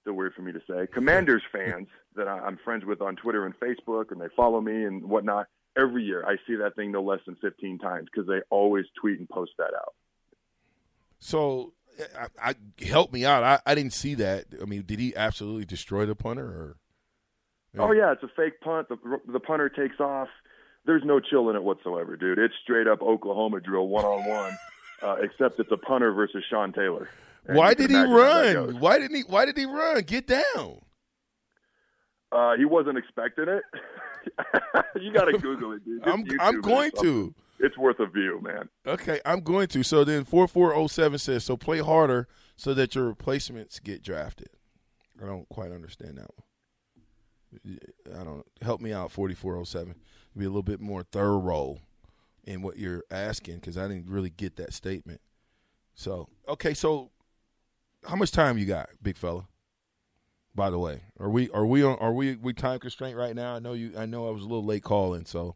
Still 0.02 0.14
weird 0.14 0.34
for 0.34 0.42
me 0.42 0.52
to 0.52 0.60
say. 0.68 0.86
Commanders 0.92 1.42
fans 1.52 1.88
that 2.16 2.28
I, 2.28 2.38
I'm 2.38 2.58
friends 2.64 2.84
with 2.84 3.00
on 3.00 3.16
Twitter 3.16 3.44
and 3.44 3.54
Facebook, 3.58 4.10
and 4.10 4.20
they 4.20 4.28
follow 4.36 4.60
me 4.60 4.84
and 4.84 5.04
whatnot. 5.04 5.46
Every 5.78 6.02
year, 6.02 6.24
I 6.26 6.36
see 6.46 6.56
that 6.56 6.74
thing 6.74 6.90
no 6.92 7.02
less 7.02 7.20
than 7.26 7.36
15 7.36 7.78
times 7.78 8.08
because 8.12 8.26
they 8.28 8.40
always 8.50 8.86
tweet 9.00 9.18
and 9.18 9.28
post 9.28 9.52
that 9.58 9.72
out. 9.74 9.94
So 11.20 11.74
I, 12.18 12.50
I 12.50 12.84
help 12.84 13.12
me 13.12 13.24
out. 13.24 13.44
I, 13.44 13.60
I 13.64 13.74
didn't 13.74 13.92
see 13.92 14.14
that. 14.14 14.46
I 14.60 14.64
mean, 14.64 14.82
did 14.84 14.98
he 14.98 15.14
absolutely 15.14 15.64
destroy 15.64 16.06
the 16.06 16.16
punter 16.16 16.46
or? 16.46 16.76
Oh 17.78 17.92
yeah, 17.92 18.10
it's 18.12 18.22
a 18.24 18.30
fake 18.36 18.60
punt. 18.60 18.88
The 18.88 18.96
the 19.28 19.38
punter 19.38 19.68
takes 19.68 20.00
off. 20.00 20.28
There's 20.86 21.04
no 21.04 21.20
chill 21.20 21.50
in 21.50 21.56
it 21.56 21.62
whatsoever, 21.62 22.16
dude. 22.16 22.38
It's 22.38 22.54
straight 22.64 22.88
up 22.88 23.00
Oklahoma 23.00 23.60
drill, 23.60 23.86
one 23.86 24.04
on 24.04 24.28
one. 24.28 24.58
Except 25.02 25.58
it's 25.58 25.72
a 25.72 25.76
punter 25.76 26.12
versus 26.12 26.44
Sean 26.48 26.72
Taylor. 26.72 27.08
And 27.46 27.56
Why 27.56 27.74
did 27.74 27.90
he 27.90 27.96
imagine 27.96 28.12
how 28.12 28.42
that 28.42 28.56
run? 28.56 28.80
Why 28.80 28.98
didn't 28.98 29.16
he? 29.16 29.22
Why 29.22 29.44
did 29.44 29.56
he 29.56 29.66
run? 29.66 30.02
Get 30.02 30.26
down. 30.26 30.80
Uh, 32.32 32.56
he 32.56 32.64
wasn't 32.64 32.96
expecting 32.96 33.46
it. 33.48 33.62
you 35.00 35.12
got 35.12 35.24
to 35.24 35.38
Google 35.38 35.72
it, 35.72 35.84
dude. 35.84 36.00
Just 36.04 36.14
I'm 36.14 36.24
YouTube 36.24 36.36
I'm 36.40 36.60
going 36.60 36.90
to. 37.00 37.34
It's 37.58 37.76
worth 37.76 37.98
a 38.00 38.06
view, 38.06 38.40
man. 38.42 38.68
Okay, 38.86 39.20
I'm 39.24 39.40
going 39.40 39.68
to. 39.68 39.82
So 39.82 40.04
then 40.04 40.24
4407 40.24 41.18
says, 41.18 41.44
so 41.44 41.56
play 41.56 41.80
harder 41.80 42.28
so 42.56 42.72
that 42.74 42.94
your 42.94 43.06
replacements 43.06 43.80
get 43.80 44.02
drafted. 44.02 44.48
I 45.22 45.26
don't 45.26 45.48
quite 45.48 45.72
understand 45.72 46.18
that 46.18 46.28
one. 47.64 47.78
I 48.18 48.24
don't 48.24 48.46
help 48.62 48.80
me 48.80 48.92
out 48.92 49.10
4407. 49.10 49.94
Be 50.36 50.44
a 50.44 50.48
little 50.48 50.62
bit 50.62 50.80
more 50.80 51.02
thorough 51.02 51.38
in 52.50 52.62
what 52.62 52.76
you're 52.78 53.04
asking 53.10 53.56
because 53.56 53.78
I 53.78 53.86
didn't 53.86 54.08
really 54.08 54.30
get 54.30 54.56
that 54.56 54.74
statement. 54.74 55.20
So, 55.94 56.28
okay, 56.48 56.74
so 56.74 57.10
how 58.06 58.16
much 58.16 58.32
time 58.32 58.58
you 58.58 58.66
got, 58.66 58.90
big 59.02 59.16
fella? 59.16 59.46
By 60.54 60.70
the 60.70 60.78
way, 60.78 61.02
are 61.20 61.30
we 61.30 61.48
are 61.50 61.64
we 61.64 61.84
on 61.84 61.96
are 61.98 62.12
we 62.12 62.34
we 62.34 62.52
time 62.52 62.80
constraint 62.80 63.16
right 63.16 63.36
now? 63.36 63.54
I 63.54 63.60
know 63.60 63.72
you 63.72 63.92
I 63.96 64.04
know 64.04 64.26
I 64.26 64.32
was 64.32 64.42
a 64.42 64.46
little 64.46 64.64
late 64.64 64.82
calling, 64.82 65.24
so 65.24 65.54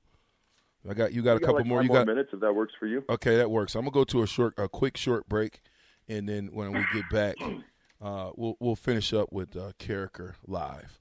I 0.88 0.94
got 0.94 1.12
you 1.12 1.20
got 1.20 1.33
a 1.33 1.35
We 1.35 1.40
got 1.40 1.46
couple 1.46 1.61
like 1.61 1.66
more. 1.66 1.83
You 1.83 1.88
more 1.88 1.98
got 1.98 2.07
minutes 2.07 2.30
if 2.33 2.38
that 2.40 2.54
works 2.54 2.74
for 2.78 2.87
you. 2.87 3.04
Okay, 3.09 3.37
that 3.37 3.50
works. 3.50 3.74
I'm 3.74 3.83
gonna 3.83 3.90
go 3.90 4.04
to 4.04 4.22
a 4.22 4.26
short, 4.26 4.54
a 4.57 4.68
quick 4.68 4.96
short 4.96 5.28
break, 5.28 5.61
and 6.09 6.28
then 6.28 6.50
when 6.52 6.72
we 6.72 6.85
get 6.92 7.11
back, 7.11 7.35
uh, 8.00 8.30
we'll 8.37 8.57
we'll 8.61 8.76
finish 8.76 9.12
up 9.12 9.33
with 9.33 9.57
uh, 9.57 9.72
Carriker 9.80 10.35
live. 10.46 11.00